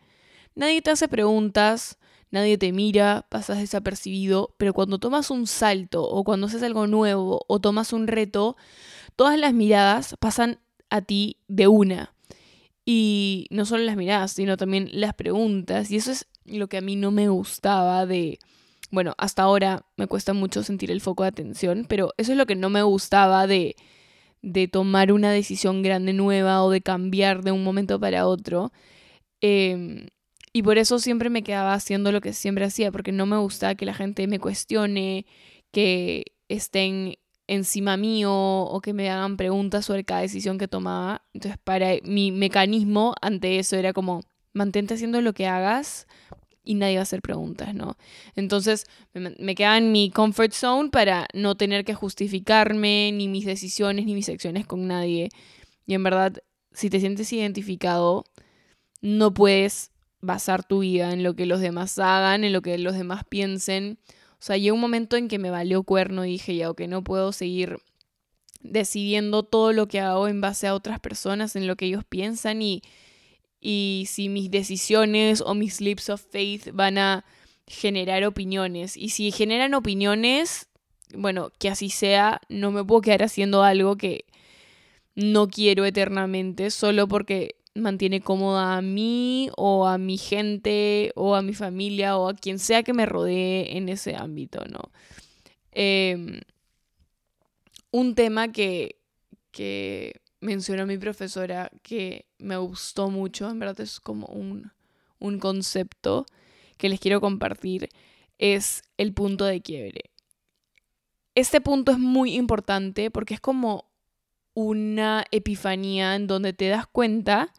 nadie 0.54 0.80
te 0.80 0.92
hace 0.92 1.08
preguntas, 1.08 1.98
nadie 2.34 2.58
te 2.58 2.72
mira, 2.72 3.26
pasas 3.30 3.58
desapercibido, 3.58 4.54
pero 4.58 4.74
cuando 4.74 4.98
tomas 4.98 5.30
un 5.30 5.46
salto 5.46 6.02
o 6.02 6.24
cuando 6.24 6.48
haces 6.48 6.62
algo 6.64 6.86
nuevo 6.88 7.44
o 7.48 7.60
tomas 7.60 7.92
un 7.92 8.08
reto, 8.08 8.56
todas 9.16 9.38
las 9.38 9.54
miradas 9.54 10.16
pasan 10.18 10.58
a 10.90 11.00
ti 11.00 11.38
de 11.46 11.68
una. 11.68 12.12
Y 12.84 13.46
no 13.50 13.64
solo 13.64 13.84
las 13.84 13.96
miradas, 13.96 14.32
sino 14.32 14.56
también 14.56 14.90
las 14.92 15.14
preguntas. 15.14 15.90
Y 15.90 15.96
eso 15.96 16.10
es 16.10 16.26
lo 16.44 16.68
que 16.68 16.78
a 16.78 16.82
mí 16.82 16.96
no 16.96 17.10
me 17.10 17.28
gustaba 17.28 18.04
de... 18.04 18.38
Bueno, 18.90 19.14
hasta 19.16 19.42
ahora 19.42 19.86
me 19.96 20.06
cuesta 20.08 20.34
mucho 20.34 20.62
sentir 20.62 20.90
el 20.90 21.00
foco 21.00 21.22
de 21.22 21.30
atención, 21.30 21.86
pero 21.88 22.12
eso 22.16 22.32
es 22.32 22.38
lo 22.38 22.46
que 22.46 22.56
no 22.56 22.68
me 22.68 22.82
gustaba 22.82 23.46
de, 23.46 23.76
de 24.42 24.68
tomar 24.68 25.12
una 25.12 25.30
decisión 25.30 25.82
grande 25.82 26.12
nueva 26.12 26.62
o 26.64 26.70
de 26.70 26.80
cambiar 26.80 27.42
de 27.42 27.52
un 27.52 27.64
momento 27.64 27.98
para 27.98 28.26
otro. 28.26 28.72
Eh, 29.40 30.08
y 30.56 30.62
por 30.62 30.78
eso 30.78 31.00
siempre 31.00 31.30
me 31.30 31.42
quedaba 31.42 31.74
haciendo 31.74 32.12
lo 32.12 32.20
que 32.20 32.32
siempre 32.32 32.64
hacía, 32.64 32.92
porque 32.92 33.10
no 33.10 33.26
me 33.26 33.36
gustaba 33.36 33.74
que 33.74 33.84
la 33.84 33.92
gente 33.92 34.28
me 34.28 34.38
cuestione, 34.38 35.26
que 35.72 36.26
estén 36.48 37.16
encima 37.48 37.96
mío 37.96 38.32
o 38.32 38.80
que 38.80 38.92
me 38.92 39.10
hagan 39.10 39.36
preguntas 39.36 39.84
sobre 39.84 40.04
cada 40.04 40.20
decisión 40.20 40.56
que 40.56 40.68
tomaba. 40.68 41.22
Entonces, 41.34 41.58
para 41.64 41.94
mi 42.04 42.30
mecanismo 42.30 43.16
ante 43.20 43.58
eso 43.58 43.74
era 43.74 43.92
como, 43.92 44.20
mantente 44.52 44.94
haciendo 44.94 45.20
lo 45.20 45.32
que 45.32 45.48
hagas 45.48 46.06
y 46.62 46.74
nadie 46.74 46.94
va 46.94 47.00
a 47.00 47.02
hacer 47.02 47.20
preguntas, 47.20 47.74
¿no? 47.74 47.96
Entonces, 48.36 48.86
me, 49.12 49.56
quedaba 49.56 49.76
en 49.76 49.90
mi 49.90 50.10
comfort 50.10 50.52
zone 50.52 50.90
para 50.90 51.26
no 51.34 51.56
tener 51.56 51.84
que 51.84 51.94
justificarme 51.94 53.10
ni 53.12 53.26
mis 53.26 53.44
decisiones 53.44 54.06
ni 54.06 54.14
mis 54.14 54.28
acciones 54.28 54.68
con 54.68 54.86
nadie. 54.86 55.30
Y 55.84 55.94
en 55.94 56.04
verdad, 56.04 56.36
si 56.70 56.90
te 56.90 57.00
sientes 57.00 57.32
identificado, 57.32 58.24
no 59.02 59.34
puedes 59.34 59.90
basar 60.24 60.64
tu 60.64 60.80
vida 60.80 61.12
en 61.12 61.22
lo 61.22 61.34
que 61.34 61.46
los 61.46 61.60
demás 61.60 61.98
hagan, 61.98 62.44
en 62.44 62.52
lo 62.52 62.62
que 62.62 62.76
los 62.78 62.94
demás 62.94 63.24
piensen. 63.28 63.98
O 64.32 64.42
sea, 64.46 64.56
llegó 64.56 64.74
un 64.74 64.80
momento 64.80 65.16
en 65.16 65.28
que 65.28 65.38
me 65.38 65.50
valió 65.50 65.82
cuerno 65.82 66.24
y 66.24 66.32
dije, 66.32 66.56
ya, 66.56 66.72
que 66.74 66.86
no 66.86 67.02
puedo 67.02 67.32
seguir 67.32 67.78
decidiendo 68.60 69.42
todo 69.42 69.72
lo 69.72 69.88
que 69.88 70.00
hago 70.00 70.28
en 70.28 70.40
base 70.40 70.66
a 70.66 70.74
otras 70.74 71.00
personas, 71.00 71.54
en 71.56 71.66
lo 71.66 71.76
que 71.76 71.86
ellos 71.86 72.04
piensan 72.04 72.62
y, 72.62 72.82
y 73.60 74.04
si 74.08 74.28
mis 74.28 74.50
decisiones 74.50 75.40
o 75.40 75.54
mis 75.54 75.80
lips 75.80 76.10
of 76.10 76.22
faith 76.30 76.70
van 76.72 76.98
a 76.98 77.24
generar 77.66 78.24
opiniones. 78.24 78.96
Y 78.96 79.10
si 79.10 79.30
generan 79.32 79.74
opiniones, 79.74 80.68
bueno, 81.14 81.50
que 81.58 81.68
así 81.68 81.90
sea, 81.90 82.40
no 82.48 82.70
me 82.70 82.84
puedo 82.84 83.02
quedar 83.02 83.22
haciendo 83.22 83.62
algo 83.62 83.96
que 83.96 84.24
no 85.14 85.48
quiero 85.48 85.84
eternamente 85.84 86.70
solo 86.70 87.06
porque 87.06 87.56
mantiene 87.74 88.20
cómoda 88.20 88.76
a 88.76 88.82
mí 88.82 89.50
o 89.56 89.86
a 89.86 89.98
mi 89.98 90.16
gente 90.16 91.12
o 91.16 91.34
a 91.34 91.42
mi 91.42 91.54
familia 91.54 92.16
o 92.16 92.28
a 92.28 92.34
quien 92.34 92.58
sea 92.58 92.82
que 92.82 92.92
me 92.92 93.06
rodee 93.06 93.76
en 93.76 93.88
ese 93.88 94.14
ámbito, 94.14 94.64
¿no? 94.66 94.92
Em, 95.72 96.40
un 97.90 98.14
tema 98.14 98.52
que, 98.52 99.00
que 99.50 100.20
mencionó 100.40 100.86
mi 100.86 100.98
profesora 100.98 101.70
que 101.82 102.26
me 102.38 102.56
gustó 102.56 103.10
mucho, 103.10 103.50
en 103.50 103.58
verdad 103.58 103.80
es 103.80 104.00
como 104.00 104.26
un, 104.26 104.72
un 105.18 105.38
concepto 105.38 106.26
que 106.76 106.88
les 106.88 107.00
quiero 107.00 107.20
compartir, 107.20 107.88
es 108.38 108.82
el 108.96 109.14
punto 109.14 109.44
de 109.44 109.60
quiebre. 109.62 110.10
Este 111.34 111.60
punto 111.60 111.92
es 111.92 111.98
muy 111.98 112.34
importante 112.34 113.10
porque 113.10 113.34
es 113.34 113.40
como 113.40 113.90
una 114.54 115.24
epifanía 115.32 116.14
en 116.14 116.28
donde 116.28 116.52
te 116.52 116.68
das 116.68 116.86
cuenta 116.86 117.52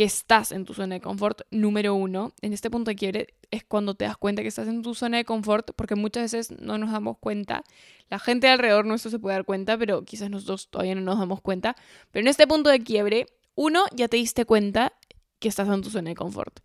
que 0.00 0.04
estás 0.04 0.50
en 0.50 0.64
tu 0.64 0.72
zona 0.72 0.94
de 0.94 1.02
confort, 1.02 1.42
número 1.50 1.94
uno. 1.94 2.32
En 2.40 2.54
este 2.54 2.70
punto 2.70 2.90
de 2.90 2.96
quiebre 2.96 3.34
es 3.50 3.64
cuando 3.64 3.92
te 3.92 4.06
das 4.06 4.16
cuenta 4.16 4.40
que 4.40 4.48
estás 4.48 4.66
en 4.66 4.80
tu 4.80 4.94
zona 4.94 5.18
de 5.18 5.26
confort, 5.26 5.72
porque 5.76 5.94
muchas 5.94 6.32
veces 6.32 6.58
no 6.58 6.78
nos 6.78 6.90
damos 6.90 7.18
cuenta. 7.18 7.64
La 8.08 8.18
gente 8.18 8.48
alrededor 8.48 8.86
nuestro 8.86 9.10
se 9.10 9.18
puede 9.18 9.36
dar 9.36 9.44
cuenta, 9.44 9.76
pero 9.76 10.02
quizás 10.06 10.30
nosotros 10.30 10.70
todavía 10.70 10.94
no 10.94 11.02
nos 11.02 11.18
damos 11.18 11.42
cuenta. 11.42 11.76
Pero 12.12 12.22
en 12.22 12.28
este 12.28 12.46
punto 12.46 12.70
de 12.70 12.80
quiebre, 12.80 13.26
uno, 13.56 13.84
ya 13.94 14.08
te 14.08 14.16
diste 14.16 14.46
cuenta 14.46 14.94
que 15.38 15.48
estás 15.48 15.68
en 15.68 15.82
tu 15.82 15.90
zona 15.90 16.08
de 16.08 16.16
confort. 16.16 16.60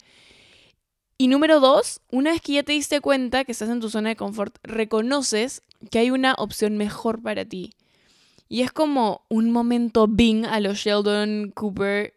Y 1.17 1.27
número 1.27 1.59
dos, 1.59 1.99
una 2.11 2.31
vez 2.31 2.39
que 2.39 2.53
ya 2.53 2.63
te 2.63 2.71
diste 2.71 3.01
cuenta 3.01 3.43
que 3.43 3.51
estás 3.51 3.67
en 3.67 3.81
tu 3.81 3.89
zona 3.89 4.07
de 4.07 4.15
confort, 4.15 4.59
reconoces 4.63 5.61
que 5.91 5.99
hay 5.99 6.09
una 6.09 6.35
opción 6.35 6.77
mejor 6.77 7.21
para 7.21 7.43
ti. 7.43 7.73
Y 8.47 8.61
es 8.61 8.71
como 8.71 9.25
un 9.27 9.51
momento 9.51 10.07
Bing 10.07 10.45
a 10.45 10.61
los 10.61 10.77
Sheldon 10.77 11.51
Cooper 11.53 12.14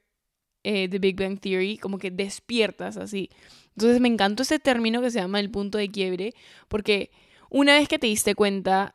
eh, 0.68 0.86
de 0.86 0.98
Big 0.98 1.16
Bang 1.16 1.40
Theory, 1.40 1.78
como 1.78 1.96
que 1.98 2.10
despiertas 2.10 2.98
así. 2.98 3.30
Entonces 3.68 4.00
me 4.02 4.08
encantó 4.08 4.42
ese 4.42 4.58
término 4.58 5.00
que 5.00 5.10
se 5.10 5.18
llama 5.18 5.40
el 5.40 5.50
punto 5.50 5.78
de 5.78 5.90
quiebre, 5.90 6.34
porque 6.68 7.10
una 7.48 7.72
vez 7.72 7.88
que 7.88 7.98
te 7.98 8.06
diste 8.06 8.34
cuenta 8.34 8.92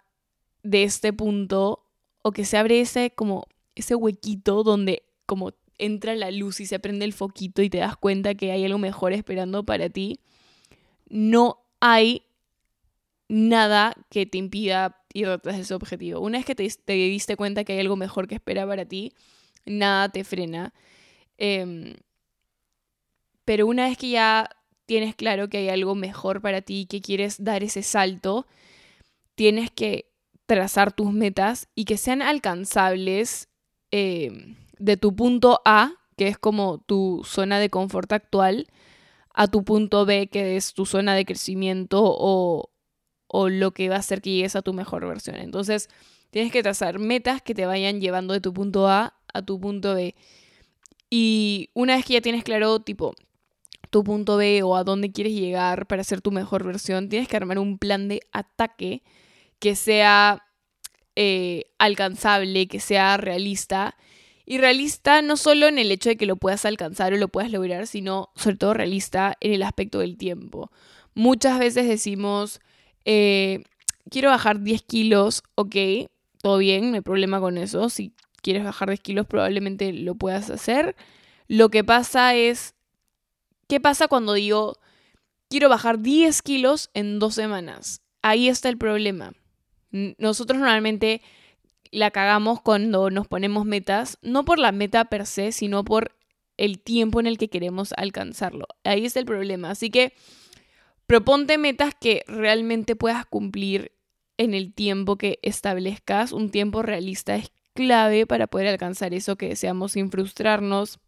de 0.61 0.83
este 0.83 1.13
punto, 1.13 1.87
o 2.21 2.31
que 2.31 2.45
se 2.45 2.57
abre 2.57 2.79
ese 2.79 3.09
como 3.09 3.47
ese 3.73 3.95
huequito 3.95 4.63
donde 4.63 5.01
como 5.25 5.53
entra 5.79 6.13
la 6.13 6.29
luz 6.29 6.59
y 6.59 6.67
se 6.67 6.77
prende 6.77 7.05
el 7.05 7.13
foquito 7.13 7.63
y 7.63 7.71
te 7.71 7.79
das 7.79 7.97
cuenta 7.97 8.35
que 8.35 8.51
hay 8.51 8.63
algo 8.63 8.77
mejor 8.77 9.11
esperando 9.11 9.65
para 9.65 9.89
ti, 9.89 10.19
no 11.09 11.57
hay 11.79 12.21
nada 13.27 13.95
que 14.11 14.27
te 14.27 14.37
impida 14.37 15.01
ir 15.11 15.27
detrás 15.27 15.55
de 15.55 15.63
ese 15.63 15.73
objetivo. 15.73 16.19
Una 16.19 16.37
vez 16.37 16.45
que 16.45 16.53
te, 16.53 16.93
diste 16.93 17.35
cuenta 17.35 17.63
que 17.63 17.73
hay 17.73 17.79
algo 17.79 17.95
mejor 17.95 18.27
que 18.27 18.35
espera 18.35 18.67
para 18.67 18.85
ti, 18.85 19.11
nada 19.65 20.09
te 20.09 20.23
frena. 20.23 20.71
Em, 21.45 21.95
pero 23.43 23.67
una 23.67 23.89
vez 23.89 23.97
que 23.97 24.11
ya 24.11 24.49
tienes 24.85 25.13
claro 25.13 25.49
que 25.49 25.57
hay 25.57 25.67
algo 25.67 25.93
mejor 25.93 26.39
para 26.39 26.61
ti 26.61 26.85
que 26.85 27.01
quieres 27.01 27.43
dar 27.43 27.65
ese 27.65 27.83
salto, 27.83 28.47
tienes 29.35 29.69
que 29.69 30.09
trazar 30.45 30.93
tus 30.93 31.11
metas 31.11 31.67
y 31.75 31.83
que 31.83 31.97
sean 31.97 32.21
alcanzables 32.21 33.49
em, 33.91 34.55
de 34.79 34.95
tu 34.95 35.17
punto 35.17 35.59
A, 35.65 35.91
que 36.15 36.29
es 36.29 36.37
como 36.37 36.77
tu 36.77 37.23
zona 37.25 37.59
de 37.59 37.69
confort 37.69 38.13
actual, 38.13 38.67
a 39.33 39.47
tu 39.47 39.65
punto 39.65 40.05
B, 40.05 40.27
que 40.27 40.55
es 40.55 40.73
tu 40.73 40.85
zona 40.85 41.13
de 41.13 41.25
crecimiento 41.25 41.99
o, 42.03 42.71
o 43.27 43.49
lo 43.49 43.71
que 43.71 43.89
va 43.89 43.97
a 43.97 43.99
hacer 43.99 44.21
que 44.21 44.31
llegues 44.31 44.55
a 44.55 44.61
tu 44.61 44.71
mejor 44.71 45.05
versión. 45.05 45.35
Entonces, 45.35 45.89
tienes 46.29 46.53
que 46.53 46.63
trazar 46.63 46.99
metas 46.99 47.41
que 47.41 47.53
te 47.53 47.65
vayan 47.65 47.99
llevando 47.99 48.33
de 48.33 48.39
tu 48.39 48.53
punto 48.53 48.87
A 48.87 49.17
a 49.33 49.41
tu 49.41 49.59
punto 49.59 49.93
B. 49.93 50.15
Y 51.15 51.69
una 51.75 51.95
vez 51.95 52.05
que 52.05 52.13
ya 52.13 52.21
tienes 52.21 52.43
claro, 52.43 52.79
tipo, 52.79 53.13
tu 53.91 54.03
punto 54.03 54.35
B 54.35 54.63
o 54.63 54.75
a 54.75 54.83
dónde 54.83 55.11
quieres 55.11 55.33
llegar 55.33 55.85
para 55.85 56.03
ser 56.03 56.21
tu 56.21 56.31
mejor 56.31 56.63
versión, 56.63 57.07
tienes 57.07 57.27
que 57.27 57.37
armar 57.37 57.59
un 57.59 57.77
plan 57.77 58.07
de 58.07 58.21
ataque 58.31 59.03
que 59.59 59.75
sea 59.75 60.41
eh, 61.15 61.65
alcanzable, 61.77 62.67
que 62.67 62.79
sea 62.79 63.17
realista. 63.17 63.95
Y 64.47 64.57
realista 64.57 65.21
no 65.21 65.37
solo 65.37 65.67
en 65.67 65.77
el 65.77 65.91
hecho 65.91 66.09
de 66.09 66.17
que 66.17 66.25
lo 66.25 66.35
puedas 66.35 66.65
alcanzar 66.65 67.13
o 67.13 67.17
lo 67.17 67.27
puedas 67.27 67.51
lograr, 67.51 67.85
sino 67.85 68.29
sobre 68.35 68.55
todo 68.55 68.73
realista 68.73 69.37
en 69.39 69.53
el 69.53 69.61
aspecto 69.61 69.99
del 69.99 70.17
tiempo. 70.17 70.71
Muchas 71.13 71.59
veces 71.59 71.87
decimos, 71.87 72.59
eh, 73.05 73.61
quiero 74.09 74.31
bajar 74.31 74.61
10 74.61 74.81
kilos, 74.81 75.43
ok, 75.53 75.75
todo 76.41 76.57
bien, 76.57 76.89
no 76.89 76.95
hay 76.95 77.01
problema 77.01 77.39
con 77.39 77.59
eso. 77.59 77.87
Quieres 78.43 78.63
bajar 78.63 78.89
10 78.89 78.99
kilos, 78.99 79.25
probablemente 79.25 79.91
lo 79.93 80.15
puedas 80.15 80.51
hacer. 80.51 80.95
Lo 81.47 81.69
que 81.69 81.83
pasa 81.83 82.35
es, 82.35 82.75
¿qué 83.67 83.79
pasa 83.79 84.07
cuando 84.07 84.33
digo, 84.33 84.77
quiero 85.49 85.69
bajar 85.69 85.99
10 85.99 86.41
kilos 86.43 86.91
en 86.93 87.17
dos 87.17 87.33
semanas? 87.33 88.01
Ahí 88.21 88.47
está 88.47 88.69
el 88.69 88.77
problema. 88.77 89.33
Nosotros 89.91 90.59
normalmente 90.59 91.21
la 91.91 92.11
cagamos 92.11 92.61
cuando 92.61 93.09
nos 93.09 93.27
ponemos 93.27 93.65
metas, 93.65 94.17
no 94.21 94.45
por 94.45 94.59
la 94.59 94.71
meta 94.71 95.05
per 95.05 95.25
se, 95.25 95.51
sino 95.51 95.83
por 95.83 96.15
el 96.57 96.79
tiempo 96.79 97.19
en 97.19 97.27
el 97.27 97.37
que 97.37 97.49
queremos 97.49 97.93
alcanzarlo. 97.97 98.67
Ahí 98.83 99.05
está 99.05 99.19
el 99.19 99.25
problema. 99.25 99.71
Así 99.71 99.89
que 99.89 100.13
Proponte 101.05 101.57
metas 101.57 101.93
que 101.93 102.23
realmente 102.27 102.95
puedas 102.95 103.25
cumplir 103.25 103.91
en 104.37 104.53
el 104.53 104.73
tiempo 104.73 105.17
que 105.17 105.39
establezcas. 105.41 106.31
Un 106.31 106.49
tiempo 106.49 106.81
realista 106.81 107.35
es 107.35 107.51
clave 107.73 108.25
para 108.25 108.47
poder 108.47 108.67
alcanzar 108.67 109.13
eso 109.13 109.35
que 109.35 109.49
deseamos 109.49 109.93
sin 109.93 110.11
frustrarnos 110.11 110.99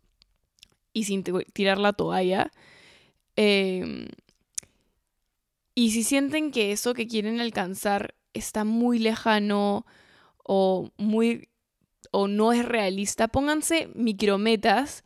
y 0.94 1.06
sin 1.06 1.24
tirar 1.24 1.78
la 1.78 1.94
toalla. 1.94 2.52
Em, 3.36 4.08
y 5.76 5.92
si 5.92 6.04
sienten 6.04 6.52
que 6.52 6.72
eso 6.72 6.94
que 6.94 7.08
quieren 7.08 7.40
alcanzar 7.40 8.16
está 8.34 8.64
muy 8.64 9.00
lejano 9.00 9.86
o 10.44 10.90
muy 10.98 11.50
o 12.12 12.28
no 12.28 12.54
es 12.54 12.64
realista, 12.66 13.28
pónganse 13.28 13.90
micrometas 13.94 15.04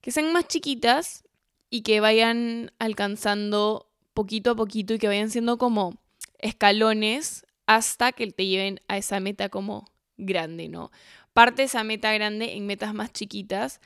que 0.00 0.12
sean 0.12 0.32
más 0.32 0.46
chiquitas 0.46 1.24
y 1.68 1.82
que 1.82 1.98
vayan 1.98 2.70
alcanzando 2.78 3.90
poquito 4.12 4.52
a 4.52 4.54
poquito 4.54 4.94
y 4.94 4.98
que 4.98 5.08
vayan 5.08 5.30
siendo 5.30 5.58
como 5.58 5.98
escalones 6.38 7.44
hasta 7.66 8.12
que 8.12 8.30
te 8.30 8.46
lleven 8.46 8.80
a 8.86 8.98
esa 8.98 9.18
meta 9.18 9.48
como 9.48 9.90
grande, 10.16 10.68
¿no? 10.68 10.90
Parte 11.32 11.64
esa 11.64 11.84
meta 11.84 12.12
grande 12.12 12.56
en 12.56 12.66
metas 12.66 12.94
más 12.94 13.12
chiquitas 13.12 13.80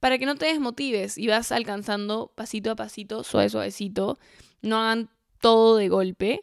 para 0.00 0.18
que 0.18 0.26
no 0.26 0.36
te 0.36 0.46
desmotives 0.46 1.18
y 1.18 1.26
vas 1.28 1.52
alcanzando 1.52 2.32
pasito 2.34 2.70
a 2.70 2.76
pasito, 2.76 3.24
suave, 3.24 3.48
suavecito. 3.48 4.18
No 4.62 4.78
hagan 4.78 5.10
todo 5.40 5.76
de 5.76 5.88
golpe. 5.88 6.40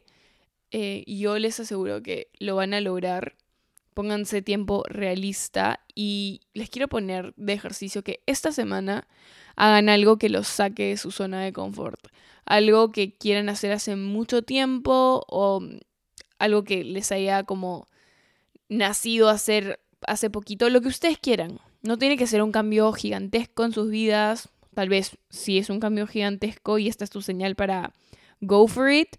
Eh, 0.71 1.03
yo 1.07 1.37
les 1.39 1.59
aseguro 1.59 2.01
que 2.01 2.29
lo 2.39 2.55
van 2.55 2.73
a 2.73 2.81
lograr. 2.81 3.35
Pónganse 3.93 4.41
tiempo 4.41 4.83
realista 4.87 5.81
y 5.93 6.41
les 6.53 6.69
quiero 6.69 6.87
poner 6.87 7.33
de 7.35 7.53
ejercicio 7.53 8.03
que 8.03 8.23
esta 8.25 8.51
semana 8.51 9.07
hagan 9.57 9.89
algo 9.89 10.17
que 10.17 10.29
los 10.29 10.47
saque 10.47 10.87
de 10.87 10.97
su 10.97 11.11
zona 11.11 11.41
de 11.41 11.51
confort 11.51 11.99
algo 12.45 12.91
que 12.91 13.13
quieran 13.13 13.49
hacer 13.49 13.71
hace 13.71 13.95
mucho 13.95 14.41
tiempo 14.41 15.23
o 15.27 15.61
algo 16.39 16.63
que 16.63 16.83
les 16.83 17.11
haya 17.11 17.43
como 17.43 17.87
nacido 18.71 19.29
hacer 19.29 19.79
hace 20.07 20.29
poquito, 20.29 20.69
lo 20.69 20.81
que 20.81 20.87
ustedes 20.87 21.19
quieran. 21.19 21.59
No 21.83 21.97
tiene 21.97 22.17
que 22.17 22.25
ser 22.25 22.41
un 22.41 22.51
cambio 22.51 22.91
gigantesco 22.93 23.65
en 23.65 23.73
sus 23.73 23.89
vidas. 23.91 24.49
Tal 24.73 24.89
vez 24.89 25.17
sí 25.29 25.57
es 25.57 25.69
un 25.69 25.79
cambio 25.79 26.07
gigantesco 26.07 26.79
y 26.79 26.87
esta 26.87 27.03
es 27.03 27.09
tu 27.09 27.21
señal 27.21 27.55
para 27.55 27.93
go 28.39 28.67
for 28.67 28.89
it. 28.89 29.17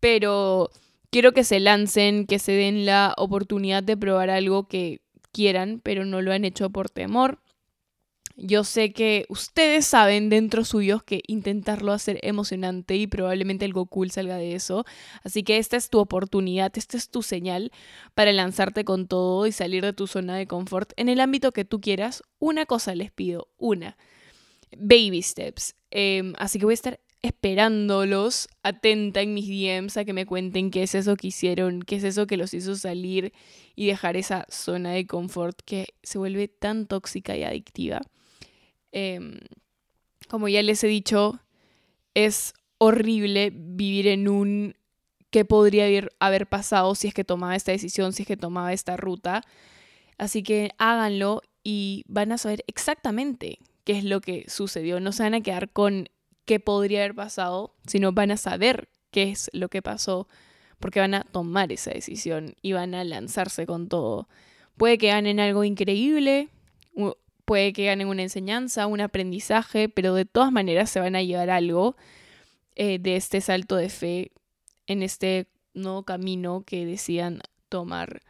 Pero 0.00 0.70
quiero 1.10 1.32
que 1.32 1.44
se 1.44 1.60
lancen, 1.60 2.26
que 2.26 2.38
se 2.38 2.52
den 2.52 2.86
la 2.86 3.14
oportunidad 3.18 3.82
de 3.82 3.96
probar 3.96 4.30
algo 4.30 4.68
que 4.68 5.00
quieran, 5.32 5.80
pero 5.82 6.04
no 6.04 6.22
lo 6.22 6.32
han 6.32 6.44
hecho 6.44 6.70
por 6.70 6.88
temor. 6.88 7.40
Yo 8.44 8.64
sé 8.64 8.92
que 8.92 9.24
ustedes 9.28 9.86
saben 9.86 10.28
dentro 10.28 10.64
suyos 10.64 11.04
que 11.04 11.22
intentarlo 11.28 11.92
hacer 11.92 12.18
emocionante 12.22 12.96
y 12.96 13.06
probablemente 13.06 13.64
algo 13.64 13.86
cool 13.86 14.10
salga 14.10 14.36
de 14.36 14.56
eso. 14.56 14.84
Así 15.22 15.44
que 15.44 15.58
esta 15.58 15.76
es 15.76 15.90
tu 15.90 16.00
oportunidad, 16.00 16.76
esta 16.76 16.96
es 16.96 17.08
tu 17.08 17.22
señal 17.22 17.70
para 18.14 18.32
lanzarte 18.32 18.84
con 18.84 19.06
todo 19.06 19.46
y 19.46 19.52
salir 19.52 19.84
de 19.84 19.92
tu 19.92 20.08
zona 20.08 20.36
de 20.36 20.48
confort 20.48 20.92
en 20.96 21.08
el 21.08 21.20
ámbito 21.20 21.52
que 21.52 21.64
tú 21.64 21.80
quieras. 21.80 22.24
Una 22.40 22.66
cosa 22.66 22.96
les 22.96 23.12
pido, 23.12 23.46
una. 23.58 23.96
Baby 24.76 25.22
steps. 25.22 25.76
Em, 25.92 26.34
así 26.36 26.58
que 26.58 26.64
voy 26.64 26.72
a 26.72 26.74
estar 26.74 27.00
esperándolos, 27.22 28.48
atenta 28.64 29.20
en 29.20 29.34
mis 29.34 29.46
DMs 29.46 29.96
a 29.98 30.04
que 30.04 30.12
me 30.12 30.26
cuenten 30.26 30.72
qué 30.72 30.82
es 30.82 30.96
eso 30.96 31.14
que 31.14 31.28
hicieron, 31.28 31.82
qué 31.82 31.94
es 31.94 32.02
eso 32.02 32.26
que 32.26 32.36
los 32.36 32.54
hizo 32.54 32.74
salir 32.74 33.32
y 33.76 33.86
dejar 33.86 34.16
esa 34.16 34.46
zona 34.50 34.90
de 34.90 35.06
confort 35.06 35.60
que 35.64 35.94
se 36.02 36.18
vuelve 36.18 36.48
tan 36.48 36.88
tóxica 36.88 37.36
y 37.36 37.44
adictiva. 37.44 38.00
Em, 38.92 39.38
como 40.28 40.48
ya 40.48 40.62
les 40.62 40.82
he 40.84 40.86
dicho, 40.86 41.40
es 42.14 42.54
horrible 42.78 43.52
vivir 43.54 44.06
en 44.06 44.28
un 44.28 44.76
qué 45.30 45.44
podría 45.44 45.86
haber, 46.18 46.46
pasado 46.46 46.94
si 46.94 47.08
es 47.08 47.14
que 47.14 47.24
tomaba 47.24 47.56
esta 47.56 47.72
decisión, 47.72 48.12
si 48.12 48.22
es 48.22 48.28
que 48.28 48.36
tomaba 48.36 48.72
esta 48.72 48.96
ruta. 48.96 49.42
Así 50.18 50.42
que 50.42 50.70
háganlo 50.78 51.42
y 51.64 52.04
van 52.06 52.32
a 52.32 52.38
saber 52.38 52.64
exactamente 52.66 53.58
qué 53.84 53.98
es 53.98 54.04
lo 54.04 54.20
que 54.20 54.44
sucedió. 54.48 55.00
No 55.00 55.12
se 55.12 55.22
van 55.22 55.34
a 55.34 55.40
quedar 55.40 55.70
con 55.70 56.08
qué 56.44 56.60
podría 56.60 57.00
haber 57.00 57.14
pasado, 57.14 57.74
sino 57.86 58.12
van 58.12 58.30
a 58.30 58.36
saber 58.36 58.88
qué 59.10 59.30
es 59.30 59.50
lo 59.52 59.68
que 59.68 59.82
pasó 59.82 60.28
porque 60.82 61.00
van 61.00 61.14
a 61.14 61.22
tomar 61.22 61.72
esa 61.72 61.92
decisión 61.92 62.56
y 62.60 62.72
van 62.72 62.94
a 62.94 63.04
lanzarse 63.04 63.66
con 63.66 63.88
todo. 63.88 64.28
Puede 64.76 64.98
que 64.98 65.06
ganen 65.06 65.38
algo 65.38 65.62
increíble, 65.62 66.48
puede 67.52 67.74
que 67.74 67.84
ganen 67.84 68.08
una 68.08 68.22
enseñanza, 68.22 68.86
un 68.86 69.02
aprendizaje, 69.02 69.90
pero 69.90 70.14
de 70.14 70.24
todas 70.24 70.50
maneras 70.50 70.88
se 70.88 71.00
van 71.00 71.14
a 71.14 71.22
llevar 71.22 71.50
algo 71.50 71.96
eh, 72.76 72.98
de 72.98 73.16
este 73.16 73.42
salto 73.42 73.76
de 73.76 73.90
fe 73.90 74.32
en 74.86 75.02
este 75.02 75.48
nuevo 75.74 76.02
camino 76.02 76.64
que 76.64 76.86
decían 76.86 77.42
tomar. 77.68 78.22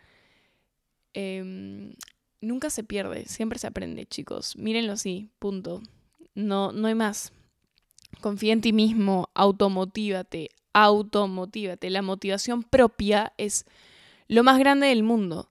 Em, 1.14 1.94
nunca 2.40 2.68
se 2.68 2.82
pierde, 2.82 3.26
siempre 3.26 3.60
se 3.60 3.68
aprende, 3.68 4.06
chicos. 4.06 4.56
Mírenlo 4.56 4.94
así, 4.94 5.28
punto. 5.38 5.82
No, 6.34 6.72
no 6.72 6.88
hay 6.88 6.96
más. 6.96 7.32
Confía 8.22 8.52
en 8.52 8.60
ti 8.60 8.72
mismo, 8.72 9.30
automotívate, 9.34 10.48
automotívate. 10.72 11.90
La 11.90 12.02
motivación 12.02 12.64
propia 12.64 13.34
es 13.38 13.66
lo 14.26 14.42
más 14.42 14.58
grande 14.58 14.88
del 14.88 15.04
mundo. 15.04 15.48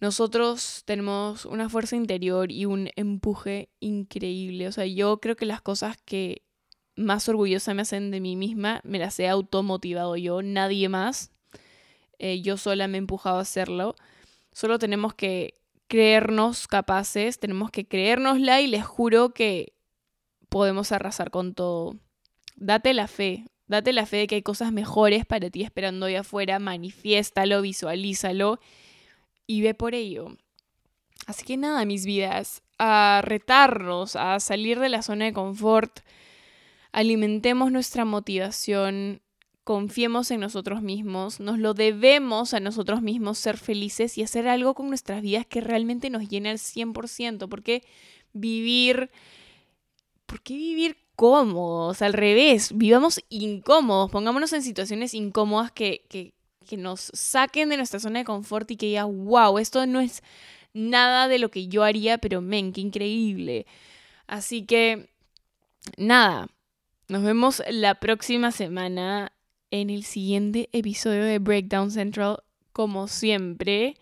Nosotros 0.00 0.82
tenemos 0.86 1.44
una 1.44 1.68
fuerza 1.68 1.94
interior 1.94 2.50
y 2.50 2.64
un 2.64 2.88
empuje 2.96 3.68
increíble. 3.80 4.66
O 4.66 4.72
sea, 4.72 4.86
yo 4.86 5.20
creo 5.20 5.36
que 5.36 5.44
las 5.44 5.60
cosas 5.60 5.98
que 6.04 6.42
más 6.96 7.28
orgullosa 7.28 7.74
me 7.74 7.82
hacen 7.82 8.10
de 8.10 8.20
mí 8.20 8.34
misma, 8.34 8.80
me 8.82 8.98
las 8.98 9.20
he 9.20 9.28
automotivado 9.28 10.16
yo, 10.16 10.40
nadie 10.40 10.88
más. 10.88 11.32
Eh, 12.18 12.40
yo 12.40 12.56
sola 12.56 12.88
me 12.88 12.96
he 12.96 13.00
empujado 13.00 13.38
a 13.38 13.42
hacerlo. 13.42 13.94
Solo 14.52 14.78
tenemos 14.78 15.14
que 15.14 15.54
creernos 15.86 16.66
capaces, 16.66 17.38
tenemos 17.38 17.70
que 17.70 17.86
creérnosla 17.86 18.62
y 18.62 18.68
les 18.68 18.86
juro 18.86 19.34
que 19.34 19.74
podemos 20.48 20.92
arrasar 20.92 21.30
con 21.30 21.54
todo. 21.54 21.96
Date 22.56 22.94
la 22.94 23.06
fe, 23.06 23.46
date 23.66 23.92
la 23.92 24.06
fe 24.06 24.18
de 24.18 24.26
que 24.26 24.34
hay 24.36 24.42
cosas 24.42 24.72
mejores 24.72 25.26
para 25.26 25.50
ti 25.50 25.62
esperando 25.62 26.06
ahí 26.06 26.16
afuera, 26.16 26.58
manifiéstalo, 26.58 27.60
visualízalo 27.60 28.60
y 29.50 29.62
ve 29.62 29.74
por 29.74 29.96
ello. 29.96 30.28
Así 31.26 31.44
que 31.44 31.56
nada, 31.56 31.84
mis 31.84 32.06
vidas, 32.06 32.62
a 32.78 33.20
retarnos, 33.24 34.14
a 34.14 34.38
salir 34.38 34.78
de 34.78 34.88
la 34.88 35.02
zona 35.02 35.24
de 35.24 35.32
confort, 35.32 36.00
alimentemos 36.92 37.72
nuestra 37.72 38.04
motivación, 38.04 39.22
confiemos 39.64 40.30
en 40.30 40.38
nosotros 40.38 40.82
mismos, 40.82 41.40
nos 41.40 41.58
lo 41.58 41.74
debemos 41.74 42.54
a 42.54 42.60
nosotros 42.60 43.02
mismos 43.02 43.38
ser 43.38 43.58
felices 43.58 44.16
y 44.18 44.22
hacer 44.22 44.46
algo 44.46 44.74
con 44.74 44.88
nuestras 44.88 45.20
vidas 45.20 45.46
que 45.46 45.60
realmente 45.60 46.10
nos 46.10 46.28
llene 46.28 46.50
al 46.50 46.58
100%, 46.58 47.48
porque 47.48 47.82
vivir, 48.32 49.10
¿por 50.26 50.42
qué 50.42 50.54
vivir 50.54 50.96
cómodos? 51.16 52.02
Al 52.02 52.12
revés, 52.12 52.70
vivamos 52.76 53.20
incómodos, 53.28 54.12
pongámonos 54.12 54.52
en 54.52 54.62
situaciones 54.62 55.12
incómodas 55.12 55.72
que, 55.72 56.06
que, 56.08 56.34
que 56.66 56.76
nos 56.76 57.10
saquen 57.14 57.68
de 57.68 57.76
nuestra 57.76 58.00
zona 58.00 58.20
de 58.20 58.24
confort 58.24 58.70
y 58.70 58.76
que 58.76 58.86
diga, 58.86 59.04
wow, 59.04 59.58
esto 59.58 59.86
no 59.86 60.00
es 60.00 60.22
nada 60.72 61.28
de 61.28 61.38
lo 61.38 61.50
que 61.50 61.68
yo 61.68 61.82
haría, 61.82 62.18
pero 62.18 62.40
men, 62.40 62.72
qué 62.72 62.80
increíble. 62.80 63.66
Así 64.26 64.64
que, 64.64 65.08
nada, 65.96 66.48
nos 67.08 67.22
vemos 67.22 67.62
la 67.70 67.96
próxima 67.96 68.52
semana 68.52 69.32
en 69.70 69.90
el 69.90 70.04
siguiente 70.04 70.68
episodio 70.72 71.24
de 71.24 71.38
Breakdown 71.38 71.90
Central, 71.90 72.38
como 72.72 73.08
siempre. 73.08 73.96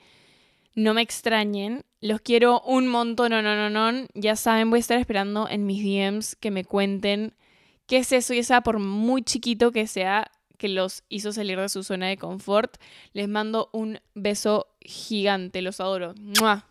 No 0.75 0.95
me 0.95 1.03
extrañen, 1.03 1.85
los 2.01 2.21
quiero 2.21 2.61
un 2.61 2.89
montón, 2.89 3.31
no, 3.31 3.43
no, 3.43 3.57
no, 3.57 3.71
no. 3.71 4.07
Ya 4.15 4.37
saben, 4.37 4.71
voy 4.71 4.79
a 4.79 4.81
estar 4.81 4.99
esperando 4.99 5.49
en 5.49 5.67
mis 5.67 5.83
DMs 5.83 6.37
que 6.37 6.51
me 6.51 6.65
cuenten 6.65 7.35
qué 7.87 7.99
es 7.99 8.13
eso, 8.13 8.35
y 8.35 8.43
sea 8.43 8.61
por 8.61 8.79
muy 8.79 9.23
chiquito 9.23 9.73
que 9.73 9.87
sea, 9.87 10.31
que 10.59 10.69
los 10.69 11.05
hizo 11.09 11.33
salir 11.33 11.59
de 11.59 11.69
su 11.69 11.83
zona 11.83 12.09
de 12.09 12.19
confort. 12.19 12.77
Les 13.15 13.29
mando 13.29 13.71
un 13.73 14.01
beso 14.15 14.69
gigante, 14.81 15.63
los 15.63 15.81
adoro. 15.81 16.15
¡Mua! 16.19 16.68